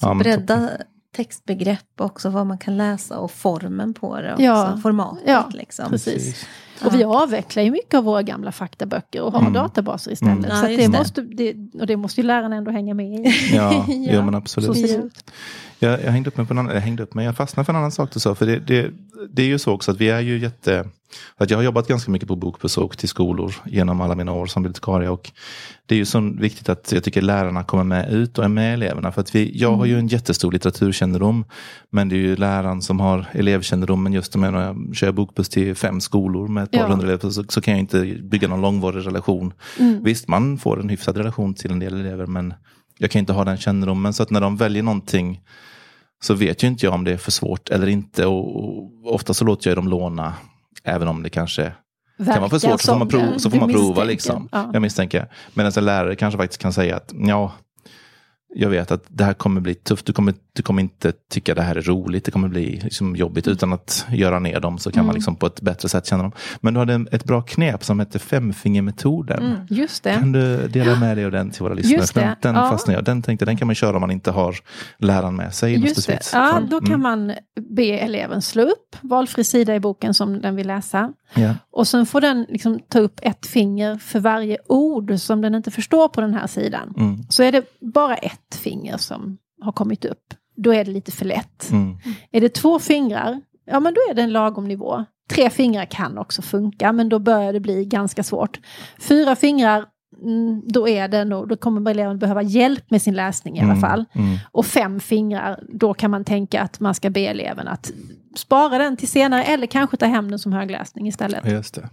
[0.00, 0.70] Så Ja, bredda
[1.16, 4.78] textbegrepp också, vad man kan läsa och formen på det också, Ja.
[4.82, 5.22] formatet.
[5.26, 5.48] Ja.
[5.52, 5.90] Liksom.
[5.90, 6.46] Precis.
[6.84, 9.52] Och vi avvecklar ju mycket av våra gamla faktaböcker och har Mm.
[9.52, 10.34] databaser istället.
[10.38, 10.50] Mm.
[10.50, 13.34] Ja, Så just det, måste, det, och det måste ju lärarna ändå hänga med i.
[13.54, 13.94] Ja, Ja.
[14.12, 14.24] ja.
[14.24, 15.30] men absolut.
[15.78, 17.72] Jag, jag hängde upp mig på en annan, jag hängde upp mig, jag fastnade för
[17.72, 18.34] en annan sak du sa.
[18.34, 18.90] För det, det,
[19.30, 20.88] det är ju så också att vi är ju jätte,
[21.36, 24.62] att jag har jobbat ganska mycket på bokbesök till skolor genom alla mina år som
[24.62, 25.08] bibliotekarie.
[25.08, 25.30] Och
[25.86, 28.74] det är ju så viktigt att jag tycker lärarna kommer med ut och är med
[28.74, 29.12] eleverna.
[29.12, 31.44] För att vi, jag har ju en jättestor litteraturkännedom.
[31.90, 34.02] Men det är ju läraren som har elevkännedom.
[34.02, 36.86] Men just när jag kör bokbuss till fem skolor med ett par Ja.
[36.86, 39.52] hundra elever så, så kan jag inte bygga någon långvarig relation.
[39.78, 40.02] Mm.
[40.02, 42.26] Visst, man får en hyfsad relation till en del elever.
[42.26, 42.54] Men
[42.98, 44.12] jag kan inte ha den kännedomen.
[44.12, 45.40] Så att när de väljer någonting
[46.22, 48.26] så vet ju inte jag om det är för svårt eller inte.
[48.26, 50.34] Och, och ofta så låter jag dem låna.
[50.84, 51.72] Även om det kanske
[52.24, 54.04] kan vara för svårt så får man, prov, så får man prova.
[54.04, 54.48] Liksom.
[54.52, 54.70] Ja.
[54.72, 55.28] Jag misstänker.
[55.54, 57.52] Medan en lärare kanske faktiskt kan säga att ja,
[58.58, 60.06] jag vet att det här kommer bli tufft.
[60.06, 62.24] Du kommer, du kommer inte tycka det här är roligt.
[62.24, 63.48] Det kommer bli liksom jobbigt.
[63.48, 65.06] Utan att göra ner dem så kan Mm.
[65.06, 66.32] man liksom på ett bättre sätt känna dem.
[66.60, 69.42] Men du hade en- ett bra knep som heter femfingermetoden.
[69.46, 69.58] Mm.
[69.70, 70.14] Just det.
[70.14, 71.96] Kan du dela med dig av den till våra lyssnare?
[72.00, 72.70] Just Den, den ja.
[72.70, 73.04] fastnade jag.
[73.04, 74.56] Den tänkte den kan man köra om man inte har
[74.98, 75.74] läraren med sig.
[75.74, 76.30] Just det.
[76.32, 77.02] Ja, då kan Mm.
[77.02, 77.32] man
[77.76, 81.12] be eleven slå upp valfri sida i boken som den vill läsa.
[81.34, 81.54] Ja.
[81.70, 85.70] Och sen får den liksom ta upp ett finger för varje ord som den inte
[85.70, 86.94] förstår på den här sidan.
[86.96, 87.18] Mm.
[87.28, 91.24] Så är det bara ett finger som har kommit upp, då är det lite för
[91.24, 91.70] lätt.
[91.70, 91.96] Mm.
[92.30, 95.04] Är det två fingrar, ja men då är det en lagom nivå.
[95.30, 98.60] Tre fingrar kan också funka, men då börjar det bli ganska svårt.
[98.98, 99.86] Fyra fingrar,
[100.64, 103.80] då är det nog, då kommer eleven behöva hjälp med sin läsning i alla Mm.
[103.80, 104.04] fall.
[104.14, 104.36] Mm.
[104.52, 107.92] Och fem fingrar, då kan man tänka att man ska be eleven att
[108.36, 111.50] spara den till senare eller kanske ta hem den som högläsning istället.
[111.52, 111.88] Just det.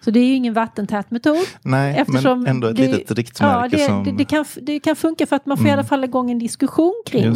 [0.00, 1.36] Så det är ju ingen vattentät metod.
[1.62, 4.04] Nej, Eftersom men ändå ett det- litet riktmärke Ja, det, som...
[4.04, 5.78] det, det, kan, det kan funka för att man får i Mm.
[5.78, 7.34] alla fall igång en diskussion kring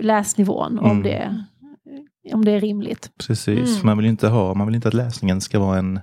[0.00, 1.02] läsnivån om, Mm.
[1.02, 1.44] det,
[2.32, 3.10] om det är rimligt.
[3.26, 3.86] Precis, Mm.
[3.86, 6.00] man vill inte ha, man vill inte att läsningen ska vara en,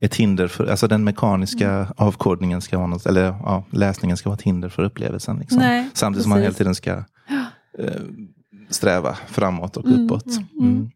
[0.00, 1.86] ett hinder för, alltså den mekaniska Mm.
[1.96, 5.38] avkodningen ska vara något, eller ja, läsningen ska vara ett hinder för upplevelsen.
[5.38, 5.58] Liksom.
[5.58, 6.58] Nej, Samtidigt som man hela precis.
[6.58, 6.90] tiden ska
[7.78, 8.00] eh,
[8.70, 10.26] sträva framåt och Mm, uppåt.
[10.26, 10.90] mm, Mm.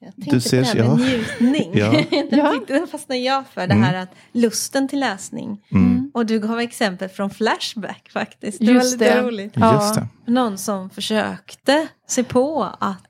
[0.00, 1.16] Jag Du tänkte ser- på det här med ja.
[1.16, 1.70] njutning.
[1.78, 1.90] Ja.
[2.30, 2.52] den, Ja.
[2.52, 3.82] fick, den fastnade jag för, det Mm.
[3.82, 5.60] här att lusten till läsning.
[5.72, 6.10] Mm.
[6.14, 8.58] Och du gav exempel från Flashback faktiskt.
[8.58, 9.22] Det Just var lite det.
[9.26, 9.52] roligt.
[9.56, 9.74] Ja.
[9.74, 10.08] Just det.
[10.32, 13.04] Någon som försökte sig på att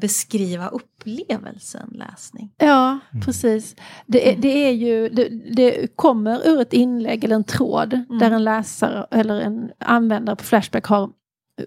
[0.00, 2.50] beskriva upplevelsen läsning.
[2.58, 3.24] Ja, Mm.
[3.24, 3.76] precis.
[4.06, 8.18] Det är, det är ju, det, det kommer ur ett inlägg eller en tråd Mm.
[8.18, 11.10] där en läsare eller en användare på Flashback har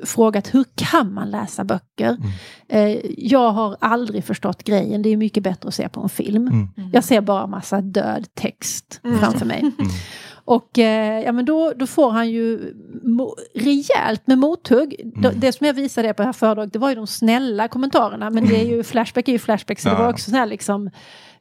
[0.03, 2.17] frågat hur kan man läsa böcker?
[2.17, 2.31] Mm.
[2.97, 6.47] Eh, jag har aldrig förstått grejen, det är mycket bättre att se på en film.
[6.47, 6.69] Mm.
[6.93, 9.19] Jag ser bara massa död text Mm.
[9.19, 9.71] framför mig.
[10.51, 10.57] Mm.
[10.61, 12.73] Och eh, ja, men då, då får han ju
[13.03, 14.95] mo- rejält med mothugg.
[14.99, 15.21] Mm.
[15.21, 17.67] Det, det som jag visade er på det här föredraget, det var ju de snälla
[17.67, 18.29] kommentarerna.
[18.29, 20.01] Men det är ju Flashback är ju Flashback, så det Ja.
[20.01, 20.89] var också så här liksom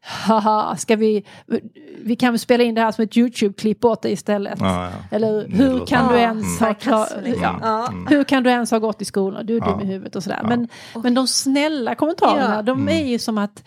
[0.02, 1.24] Haha, ska vi,
[2.02, 4.58] vi kan väl spela in det här som ett YouTube-klipp åt dig istället.
[4.60, 5.16] Ja, ja.
[5.16, 7.62] Eller Det hur kan du ens ha klar, sarkasm, liksom.
[7.62, 8.06] Mm.
[8.06, 9.46] hur kan du ens ha gått i skolan?
[9.46, 10.38] Du är dum i huvudet och sådär.
[10.42, 10.48] Ja.
[10.48, 10.68] Men,
[11.02, 12.62] men de snälla kommentarerna, Ja.
[12.62, 12.94] de Mm.
[13.04, 13.64] är ju som att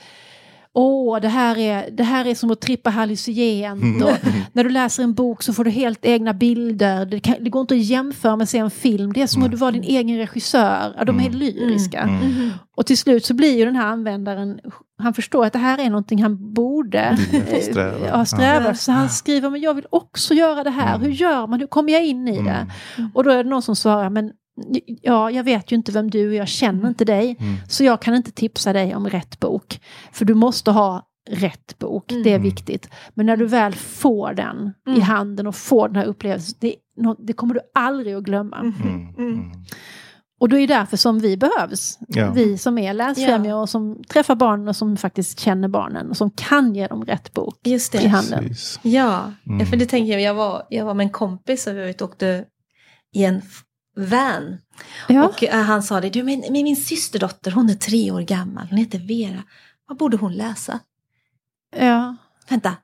[0.73, 4.03] åh, det här är, det här är som att trippa hallucinogent.
[4.03, 4.17] Och
[4.53, 7.05] när du läser en bok så får du helt egna bilder.
[7.05, 9.13] Det, kan, det går inte att jämföra med att se en film.
[9.13, 10.93] Det är som att du var din egen regissör.
[10.97, 11.99] Ja, de är lyriska.
[11.99, 12.49] Mm.
[12.77, 14.59] Och till slut så blir ju den här användaren,
[14.97, 17.17] han förstår att det här är någonting han borde
[17.49, 18.07] eh, sträva.
[18.07, 18.73] ja, sträva.
[18.73, 20.99] Så han skriver, men jag vill också göra det här.
[20.99, 21.59] Hur gör man?
[21.59, 22.67] Hur kommer jag in i det?
[23.13, 24.31] Och då är det någon som svarar, men
[25.01, 27.37] ja, jag vet ju inte vem du är, jag känner inte dig.
[27.69, 29.79] Så jag kan inte tipsa dig om rätt bok.
[30.11, 32.89] För du måste ha rätt bok, det är viktigt.
[33.13, 36.75] Men när du väl får den i handen och får den här upplevelsen, det,
[37.27, 38.59] det kommer du aldrig att glömma.
[38.59, 39.15] Mm.
[39.17, 39.51] Mm.
[40.39, 41.99] Och då är det därför som vi behövs.
[42.07, 42.31] Ja.
[42.31, 46.31] Vi som är läsfrämjare och som träffar barnen och som faktiskt känner barnen och som
[46.31, 48.39] kan ge dem rätt bok Just i handen.
[48.47, 48.79] Precis.
[48.83, 49.65] Ja, Mm.
[49.65, 52.03] för det tänker jag, jag var, jag var med en kompis och vi var ute
[52.03, 52.45] och åkte
[53.15, 53.41] i en
[53.95, 54.57] van.
[55.07, 55.25] Ja.
[55.27, 58.67] Och eh, han sa det, du men, men min systerdotter hon är tre år gammal,
[58.69, 59.43] hon heter Vera.
[59.87, 60.79] Vad borde hon läsa?
[61.75, 62.15] Ja.
[62.49, 62.75] Vänta,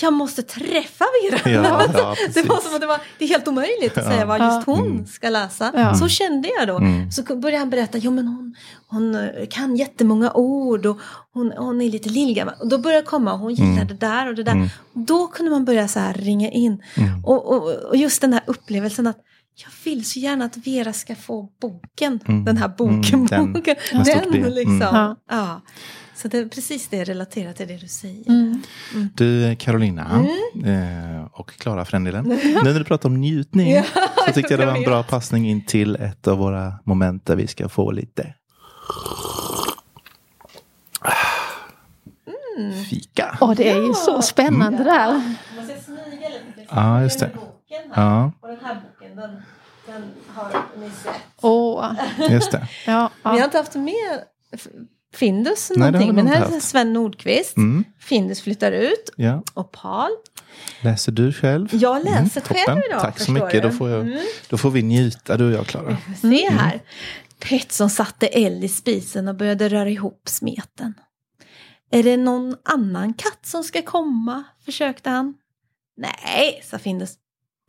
[0.00, 1.50] jag måste träffa Vera.
[1.50, 4.40] Ja, ja, det var som att det, var, det är helt omöjligt att säga vad
[4.40, 4.74] just Ja.
[4.74, 5.06] hon Mm.
[5.06, 5.70] ska läsa.
[5.74, 5.94] Ja.
[5.94, 6.76] Så kände jag då.
[6.78, 7.10] Mm.
[7.12, 8.54] Så började han berätta, jo men hon,
[8.88, 10.98] hon eh, kan jättemånga ord och
[11.32, 12.54] hon, hon är lite lillgammal.
[12.60, 13.86] Och då började det komma, hon gillar Mm.
[13.88, 14.52] det där och det där.
[14.52, 14.68] Mm.
[14.92, 16.82] Då kunde man börja så här ringa in.
[16.96, 17.24] Mm.
[17.24, 19.18] Och, och, och just den här upplevelsen att
[19.54, 22.20] jag vill så gärna att Vera ska få boken.
[22.28, 22.44] Mm.
[22.44, 23.14] Den här boken.
[23.14, 23.52] Mm, den.
[23.52, 23.76] boken.
[23.92, 24.72] Den liksom.
[24.72, 24.80] Mm.
[24.80, 25.16] Ja.
[25.30, 25.60] Ja.
[26.14, 28.28] Så det är precis det relaterat till det du säger.
[28.28, 28.62] Mm.
[29.14, 31.18] Du Carolina Mm.
[31.18, 32.24] eh, och Klara för den delen.
[32.24, 33.82] Nu när du pratar om njutning
[34.26, 37.36] så tyckte jag det var en bra passning in till ett av våra moment där
[37.36, 38.34] vi ska få lite
[42.58, 42.84] Mm.
[42.84, 43.36] fika.
[43.40, 45.08] Och det är ju så spännande där.
[45.56, 46.66] Man ska smyga lite.
[46.70, 47.30] Ja, just det.
[47.34, 48.02] Boken här.
[48.04, 48.80] Ja, Och den här
[49.16, 49.42] den,
[49.86, 51.12] den har ni sett.
[51.42, 51.94] Åh,
[52.30, 52.68] just det.
[52.86, 54.22] ja, Vi har inte haft med
[55.14, 56.14] Findus Nej, någonting.
[56.14, 56.60] men här är.
[56.60, 57.56] Sven Nordqvist.
[57.56, 57.84] Mm.
[57.98, 59.10] Findus flyttar ut.
[59.16, 59.42] Ja.
[59.54, 60.10] Opal.
[60.80, 61.68] Läser du själv?
[61.72, 62.82] Jag läser Mm, själv toppen.
[62.90, 63.00] idag.
[63.00, 63.52] Tack så mycket.
[63.52, 63.60] du.
[63.60, 64.18] Då får, jag, Mm.
[64.48, 65.96] då får vi njuta, du och jag Klara.
[66.22, 66.80] Se här.
[67.38, 70.94] Petson satte eld i spisen och började röra ihop smeten.
[71.90, 74.44] Är det någon annan katt som ska komma?
[74.64, 75.34] försökte han.
[75.96, 77.14] Nej, sa Findus.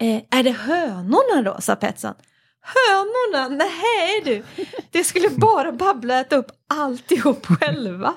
[0.04, 1.62] Eh, är det hönorna då?
[1.62, 2.14] sa Petson.
[2.62, 3.48] Hönorna?
[3.48, 4.44] Nej du,
[4.92, 8.14] det skulle bara babbla och äta upp alltihop själva.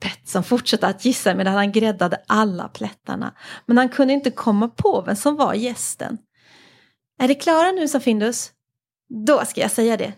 [0.00, 3.34] Petson fortsatte att gissa medan han gräddade alla plättarna.
[3.66, 6.18] Men han kunde inte komma på vem som var gästen.
[7.18, 8.50] Är det Klara nu, sa Findus.
[9.26, 10.12] Då ska jag säga det.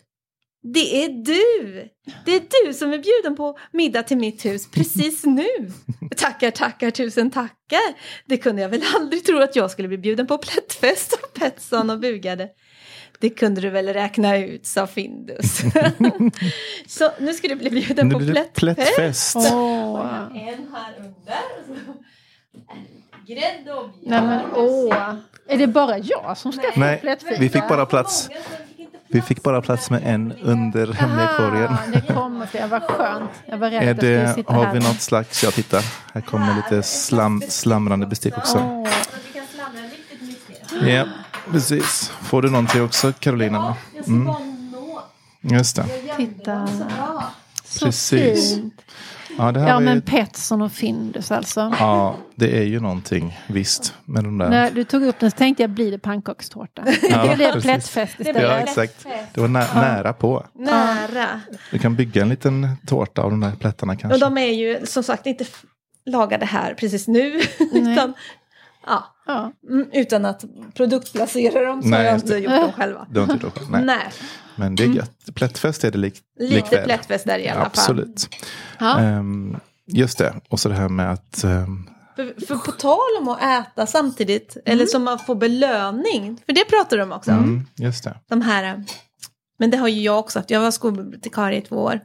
[0.73, 1.89] Det är du!
[2.25, 5.47] Det är du som är bjuden på middag till mitt hus precis nu.
[6.17, 7.95] Tackar, tackar, tusen tackar.
[8.27, 11.91] Det kunde jag väl aldrig tro att jag skulle bli bjuden på plättfest av Petson
[11.91, 12.49] och bugade.
[13.21, 15.59] Det kunde du väl räkna ut, sa Findus.
[16.87, 18.55] Så nu ska du bli bjuden Nu på plättfest.
[18.55, 19.37] plättfest.
[19.37, 20.27] Åh.
[20.35, 21.41] En här under.
[21.89, 23.97] och Grädde och mjölk.
[24.03, 25.15] Nej men åh.
[25.49, 27.37] Är det bara jag som ska få Nej, plättfika?
[27.41, 28.29] vi fick bara plats.
[29.09, 31.65] Vi fick bara plats med en under hemliga korgen.
[31.69, 32.67] Aha, det kommer fler.
[32.69, 33.31] Vad skönt.
[33.47, 34.73] Jag var rädd Är att jag skulle det, sitta har här.
[34.73, 35.85] vi något slags, jag tittar,
[36.15, 38.59] här kommer lite slam, slamrande bestick också.
[38.59, 38.89] Åh,
[39.27, 40.89] Vi kan slamra riktigt mycket.
[40.89, 41.05] Ja,
[41.53, 42.13] precis.
[42.23, 43.77] Får du någonting också Carolina?
[43.95, 44.39] Jag ska bara
[44.73, 45.01] nå.
[45.41, 45.85] Just det.
[46.17, 46.69] titta.
[46.99, 47.25] Bra.
[47.65, 48.57] Så Precis.
[49.39, 51.74] Ja, det här Ja var ju, men Petson och Findus alltså.
[51.78, 54.49] ja, det är ju någonting visst med de där.
[54.49, 56.85] När du tog upp den så tänkte jag, blir det pannkakstårta?
[57.11, 58.62] Ja, det blev plättfest Ja, istället.
[58.68, 59.07] exakt.
[59.35, 60.47] Det var nä nära på.
[60.55, 61.41] Nära.
[61.70, 64.18] Du kan bygga en liten tårta av de där plättarna Och kanske.
[64.20, 65.45] de är ju som sagt inte
[66.07, 67.41] lagade här precis nu.
[67.72, 68.14] utan,
[68.87, 69.53] ja, Ja.
[69.70, 72.39] mm, utan att produktplacera dem så Nej, har jag inte det.
[72.39, 73.07] gjort dem själva.
[73.11, 73.70] Du har inte gjort det själv?
[73.70, 73.85] Nej.
[73.85, 74.07] Nej,
[74.57, 75.35] Men det är gött.
[75.35, 76.85] Plättfest är det lik lite likväl.
[76.85, 77.67] plättfest där i alla fall.
[77.67, 78.29] Absolut.
[78.79, 78.99] Ja.
[78.99, 80.35] Ehm, just det.
[80.49, 84.57] Och så det här med att ehm, För, för på tal om att äta samtidigt,
[84.65, 87.31] eller som man får belöning, för det pratar de om också.
[87.31, 88.21] mm, just det.
[88.29, 88.85] De här,
[89.59, 92.01] men det har ju jag också haft, jag var skolbibliotekarie i två år.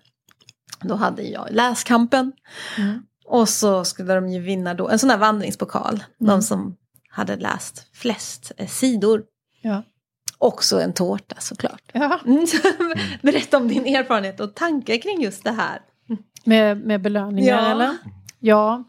[0.82, 2.32] Då hade jag läskampen.
[2.78, 3.04] Mm.
[3.26, 5.94] Och så skulle de ju vinna då en sån här vandringspokal.
[5.94, 6.04] Mm.
[6.18, 6.76] De som
[7.10, 9.24] hade läst flest eh, sidor.
[9.62, 9.84] Ja.
[10.42, 11.82] Också en tårta såklart.
[11.94, 12.20] Ja.
[12.26, 12.58] Mm, så
[13.22, 15.80] Berätta om din erfarenhet och tankar kring just det här.
[16.44, 17.72] Med, med belöningar Ja.
[17.72, 17.98] eller?
[18.42, 18.84] Ja.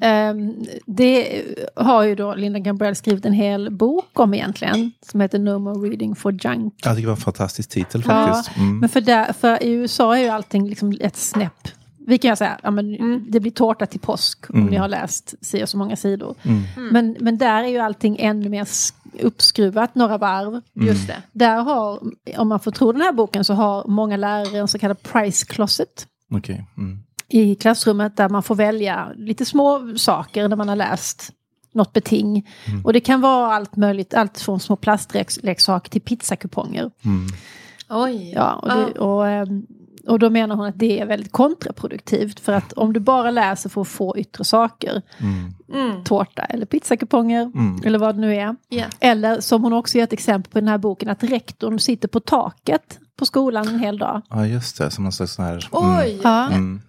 [0.00, 0.54] Ehm,
[0.86, 1.42] det
[1.76, 4.92] har ju då Linda Gambrell skrivit en hel bok om egentligen.
[5.10, 6.74] Som heter No More Reading for Junk.
[6.84, 8.56] Jag tycker det var en fantastisk titel Ja, faktiskt.
[8.56, 8.78] Mm.
[8.78, 11.68] Men för, där, för i USA är ju allting liksom ett snäpp.
[12.06, 14.70] Vi kan ju säga, ja, men det blir tårta till påsk om Mm.
[14.70, 16.34] ni har läst si och så många sidor.
[16.42, 16.62] Mm.
[16.92, 18.64] Men, men där är ju allting ännu mer
[19.20, 20.60] uppskruvat några varv.
[20.74, 21.22] Just det.
[21.32, 22.00] Där har,
[22.36, 25.46] om man får tro den här boken, så har många lärare en så kallad price
[25.46, 26.06] closet.
[26.30, 26.64] Okej.
[26.76, 26.98] Mm.
[27.28, 31.32] i klassrummet där man får välja lite små saker när man har läst
[31.72, 32.48] något beting.
[32.66, 32.84] Mm.
[32.84, 36.90] Och det kan vara allt möjligt, allt från små plastleksaker till pizzakuponger.
[37.04, 37.26] Mm.
[37.88, 38.32] Oj.
[38.34, 39.66] Ja, och, det, och, ehm,
[40.08, 42.40] och då menar hon att det är väldigt kontraproduktivt.
[42.40, 45.54] För att om du bara läser för att få yttre saker, Mm.
[45.90, 46.04] Mm.
[46.04, 47.80] tårta eller pizzakuponger, Mm.
[47.84, 48.56] eller vad det nu är.
[48.68, 48.84] Ja.
[49.00, 52.08] Eller som hon också ger ett exempel på i den här boken, att rektorn sitter
[52.08, 54.22] på taket på skolan en hel dag.
[54.30, 54.90] Ja, just det.
[54.90, 55.52] Som någon slags sån här...
[55.52, 55.98] Mm.
[55.98, 56.20] Oj!
[56.24, 56.46] Ja.
[56.48, 56.80] Mm.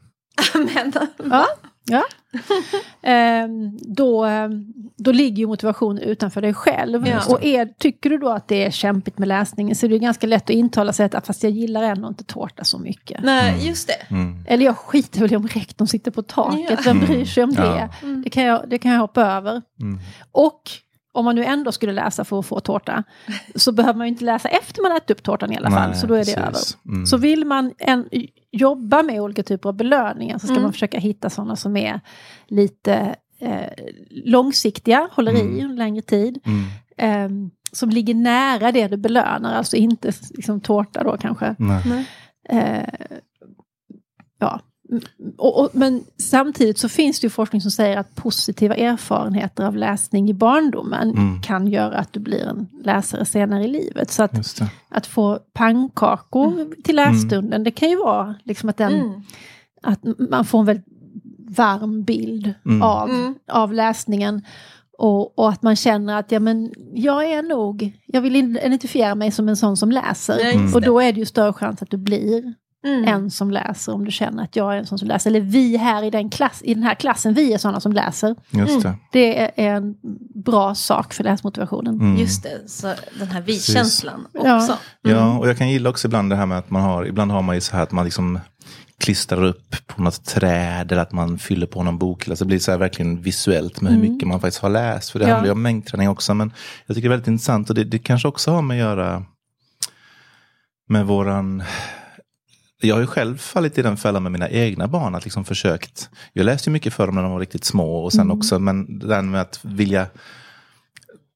[0.53, 0.93] Men,
[1.31, 1.45] Ja,
[1.87, 2.03] ja.
[3.01, 7.07] Ehm, då, ehm, då ligger ju motivationen utanför dig själv.
[7.07, 7.21] Ja.
[7.29, 10.27] Och är, tycker du då att det är kämpigt med läsningen så är det ganska
[10.27, 13.23] lätt att intala sig att "Ah, fast jag gillar ändå inte tårta så mycket.
[13.23, 14.15] nej, just det.
[14.15, 14.43] Mm.
[14.47, 16.77] Eller jag skiter väl i om rektorn sitter på taket, Ja.
[16.85, 17.63] vem bryr sig om Ja.
[17.63, 17.89] det?
[18.23, 19.61] Det, kan jag, det kan jag hoppa över.
[19.81, 19.99] Mm.
[20.31, 20.61] Och
[21.13, 23.03] om man nu ändå skulle läsa för att få tårta
[23.55, 25.89] så behöver man ju inte läsa efter man ätit upp tårtan i alla fall.
[25.89, 26.37] Nej, så då är det precis.
[26.85, 26.93] över.
[26.95, 27.05] Mm.
[27.05, 28.09] Så vill man en,
[28.57, 30.63] jobba med olika typer av belöningar så ska Mm.
[30.63, 32.01] man försöka hitta sådana som är
[32.47, 33.69] lite eh,
[34.09, 35.59] långsiktiga, håller i Mm.
[35.59, 36.39] en längre tid.
[36.45, 36.65] Mm.
[36.97, 41.55] Eh, som ligger nära det du belönar, alltså inte liksom, tårta då kanske.
[41.59, 42.05] Nej.
[42.49, 42.83] Eh,
[44.39, 44.61] ja.
[44.89, 45.01] Mm,
[45.37, 49.75] Och, och, men samtidigt så finns det ju forskning som säger att positiva erfarenheter av
[49.75, 51.41] läsning i barndomen Mm.
[51.41, 54.11] kan göra att du blir en läsare senare i livet.
[54.11, 59.21] Så att, att få pannkakor till lässtunden, det kan ju vara liksom att, den, Mm.
[59.83, 60.85] att man får en väldigt
[61.49, 62.81] varm bild Mm.
[62.81, 63.35] av, Mm.
[63.51, 64.41] av läsningen.
[64.99, 69.31] Och, och att man känner att ja, men jag är nog, jag vill identifiera mig
[69.31, 70.39] som en sån som läser.
[70.39, 72.53] Ja, Och då är det ju större chans att du blir
[72.85, 73.03] Mm.
[73.07, 75.29] en som läser om du känner att jag är en sån som läser.
[75.29, 78.35] Eller vi här i den, klass, i den här klassen, vi är sådana som läser.
[78.51, 78.95] Just det.
[79.11, 79.95] Det är en
[80.45, 81.95] bra sak för läsmotivationen.
[81.95, 82.17] Mm.
[82.17, 84.57] Just det, så den här vi-känslan Ja.
[84.57, 84.77] också.
[85.01, 87.41] Ja, och jag kan gilla också ibland det här med att man har, ibland har
[87.41, 88.39] man ju så här att man liksom
[88.99, 92.27] klistrar upp på något träd eller att man fyller på någon bok.
[92.29, 94.11] Alltså det blir så här verkligen visuellt med hur Mm.
[94.13, 95.09] mycket man faktiskt har läst.
[95.09, 95.31] För det Ja.
[95.33, 96.33] handlar ju om mängdträning också.
[96.33, 96.53] Men
[96.85, 99.23] jag tycker det är väldigt intressant och det, det kanske också har med att göra
[100.89, 101.63] med våran
[102.81, 105.15] jag har ju själv fallit i den fällan med mina egna barn.
[105.15, 108.11] Att liksom försökt, jag läste ju mycket för dem när de var riktigt små och
[108.11, 108.37] sen Mm.
[108.37, 110.07] också, men det där med att vilja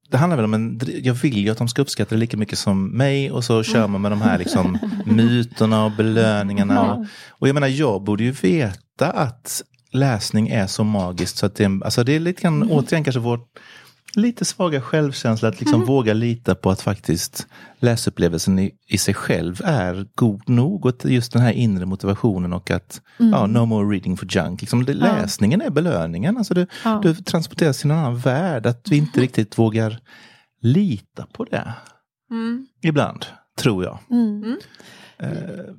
[0.10, 2.60] det handlar väl om en, jag vill ju att de ska uppskatta det lika mycket
[2.60, 6.94] som mig och så kör man med de här liksom myterna och belöningarna.
[6.94, 9.62] Och, och jag menar, jag borde ju veta att
[9.92, 13.20] läsning är så magiskt så att det, är- alltså det är lite grann, återigen kanske
[13.20, 13.40] vår
[14.16, 17.48] lite svaga självkänsla att liksom våga lita på att faktiskt
[17.80, 20.86] läsupplevelsen i, i sig själv är god nog.
[20.86, 24.62] Och just den här inre motivationen och att ja, no more reading for junk.
[24.62, 26.38] Liksom, det, läsningen är belöningen.
[26.38, 27.00] Alltså du, Ja.
[27.04, 28.66] du transporteras till en annan värld.
[28.66, 30.00] Att vi inte riktigt vågar
[30.62, 31.74] lita på det.
[32.32, 32.68] Mm.
[32.82, 33.26] Ibland,
[33.60, 33.98] tror jag.
[34.12, 34.58] Mm.
[35.18, 35.30] Eh,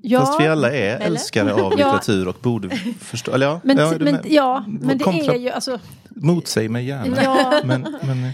[0.02, 1.06] Ja, Fast vi alla är eller?
[1.06, 2.68] älskare av litteratur och borde
[3.00, 3.32] förstå.
[3.32, 5.78] Eller ja, Men, ja, men, ja, men det är ju alltså,
[6.16, 7.22] Motsäg mig gärna.
[7.22, 8.30] ja, Men, men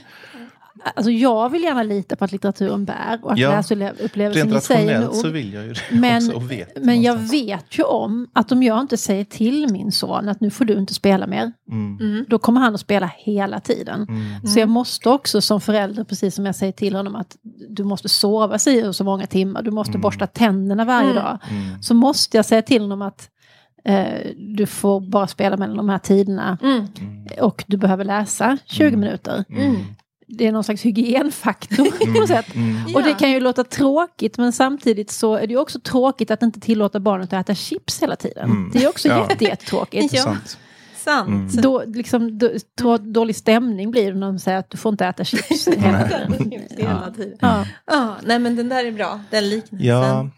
[0.95, 4.89] alltså jag vill gärna lita på att litteraturen bär och att Ja, läsupplevelsen i sig
[4.89, 7.33] är så vill jag ju det Men, också och vet men jag någonstans.
[7.43, 10.79] vet ju om att om jag inte säger till min son att nu får du
[10.79, 12.25] inte spela mer, Mm, Mm.
[12.29, 14.07] då kommer han att spela hela tiden.
[14.09, 17.37] mm, Så jag måste också som förälder, precis som jag säger till honom, att
[17.69, 20.01] du måste sova si och så många timmar, du måste Mm.
[20.01, 21.23] borsta tänderna varje Mm.
[21.25, 21.39] dag.
[21.51, 23.29] mm, Så måste jag säga till honom att eh,
[24.57, 26.77] du får bara spela mellan de här tiderna Mm.
[26.77, 29.01] mm, och du behöver läsa 20 Mm.
[29.01, 29.45] minuter.
[29.51, 29.77] mm,
[30.27, 32.55] Det är någon slags hygienfaktor på mm, något sätt.
[32.55, 32.95] mm.
[32.95, 33.17] Och det Ja.
[33.17, 37.01] kan ju låta tråkigt men samtidigt så är det ju också tråkigt att inte tillåta
[37.01, 38.45] barnet att äta chips hela tiden.
[38.51, 38.71] Mm.
[38.73, 39.27] Det är också Ja.
[39.31, 40.15] jätte, jättetråkigt.
[41.07, 41.21] Ja.
[41.21, 41.49] Mm.
[41.53, 45.07] Då, liksom, då, trå, dålig stämning blir det när de säger att du får inte
[45.07, 46.53] äta chips hela tiden.
[46.77, 47.39] Hela tiden.
[47.41, 47.65] Ja.
[47.87, 49.87] Ja, nej men den där är bra, den liknelsen.
[49.89, 50.29] Ja,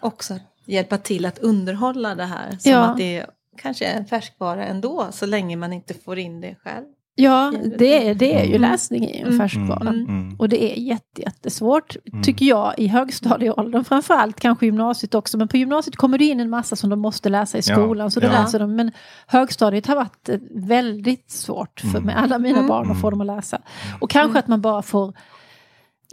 [0.00, 2.56] Också att hjälpa till att underhålla det här.
[2.58, 2.78] Som Ja.
[2.78, 3.26] att det
[3.62, 6.84] kanske är en färskvara ändå, så länge man inte får in det själv.
[7.20, 8.70] Ja, det är, det är ju Mm.
[8.70, 9.38] läsning i en Mm.
[9.38, 9.80] färskvara.
[9.88, 10.04] Mm.
[10.08, 15.38] mm, Och det är jätte, jättesvårt, tycker jag, i högstadieåldern framförallt, kanske gymnasiet också.
[15.38, 18.10] Men på gymnasiet kommer det in en massa som de måste läsa i Ja, skolan,
[18.10, 18.32] så det ja.
[18.32, 18.76] läser de.
[18.76, 18.92] Men
[19.26, 22.02] högstadiet har varit eh, väldigt svårt för Mm.
[22.02, 22.68] med alla mina Mm.
[22.68, 23.58] barn att få dem att läsa.
[24.00, 25.12] Och kanske att man bara får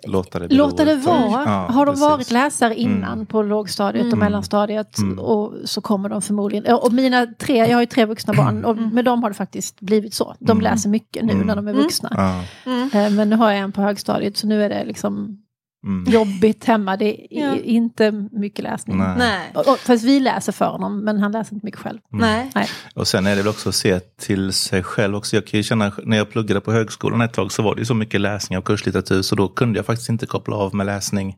[0.08, 1.44] låta det låta det vara.
[1.46, 2.02] Ja, har de precis.
[2.10, 3.26] varit läsare innan Mm.
[3.26, 4.20] på lågstadiet och Mm.
[4.20, 5.20] mellanstadiet Mm.
[5.20, 8.78] och så kommer de förmodligen, och mina tre, jag har ju tre vuxna barn och
[8.78, 10.36] med dem har det faktiskt blivit så.
[10.40, 10.62] De Mm.
[10.64, 11.48] läser mycket nu Mm.
[11.48, 11.84] när de är Mm.
[11.84, 12.42] vuxna.
[12.66, 12.90] Mm.
[12.94, 15.42] Eh, Men nu har jag en på högstadiet så nu är det liksom
[15.86, 16.14] Mm.
[16.14, 16.98] jobbigt hemma.
[16.98, 17.56] Det är Ja.
[17.64, 18.98] inte mycket läsning.
[18.98, 19.16] Nej.
[19.18, 19.52] Nej.
[19.54, 22.00] Och, och, fast vi läser för honom, men han läser inte mycket själv.
[22.12, 22.52] Nej.
[22.56, 22.68] Nej.
[22.96, 25.36] Och sen är det väl också att se till sig själv också.
[25.36, 27.86] Jag kan ju känna, när jag pluggade på högskolan ett tag så var det ju
[27.86, 31.36] så mycket läsning av kurslitteratur så då kunde jag faktiskt inte koppla av med läsning.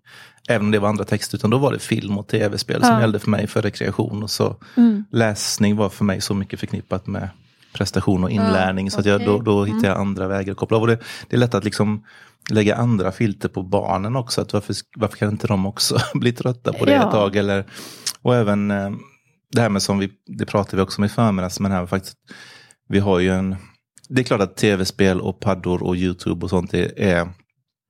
[0.50, 3.02] Även om det var andra texter, utan då var det film och tv-spel som Ja.
[3.02, 4.24] gällde för mig för rekreation.
[4.24, 5.06] Och så Mm.
[5.12, 7.30] läsning var för mig så mycket förknippat med
[7.78, 8.92] prestation och inlärning.
[8.92, 9.28] så att jag, okej.
[9.28, 10.84] då, då hittade jag andra vägar att koppla av.
[10.84, 12.04] Och det, det är lätt att liksom
[12.50, 14.42] lägga andra filter på barnen också.
[14.42, 17.06] Att varför, varför kan inte de också bli trötta på det Ja.
[17.06, 17.36] ett tag?
[17.36, 17.66] Eller,
[18.22, 18.90] och även eh,
[19.52, 22.18] det här med som vi, det pratade vi också om i förmiddags, men här faktiskt,
[22.90, 23.56] vi har ju en,
[24.10, 27.30] det är klart att tv-spel och paddor och YouTube och sånt är, är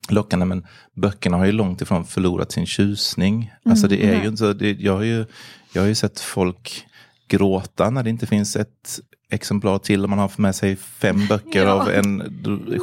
[0.09, 0.65] lockande, men
[1.01, 3.53] böckerna har ju långt ifrån förlorat sin tjusning.
[3.65, 4.21] Alltså det är nej.
[4.21, 5.25] ju inte så, det, jag, har ju,
[5.73, 6.85] jag har ju sett folk
[7.27, 8.99] gråta när det inte finns ett
[9.29, 11.71] exemplar till man har med sig fem böcker Ja.
[11.71, 12.23] av en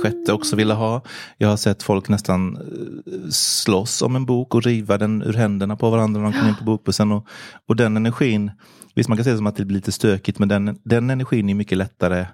[0.02, 1.02] sjätte också ville ha.
[1.38, 5.76] Jag har sett folk nästan eh, slåss om en bok och riva den ur händerna
[5.76, 7.12] på varandra när de kommer in på bokbussen.
[7.12, 7.26] Och,
[7.68, 8.50] och den energin,
[8.94, 11.48] visst man kan se det som att det blir lite stökigt men den, den energin
[11.48, 12.26] är mycket lättare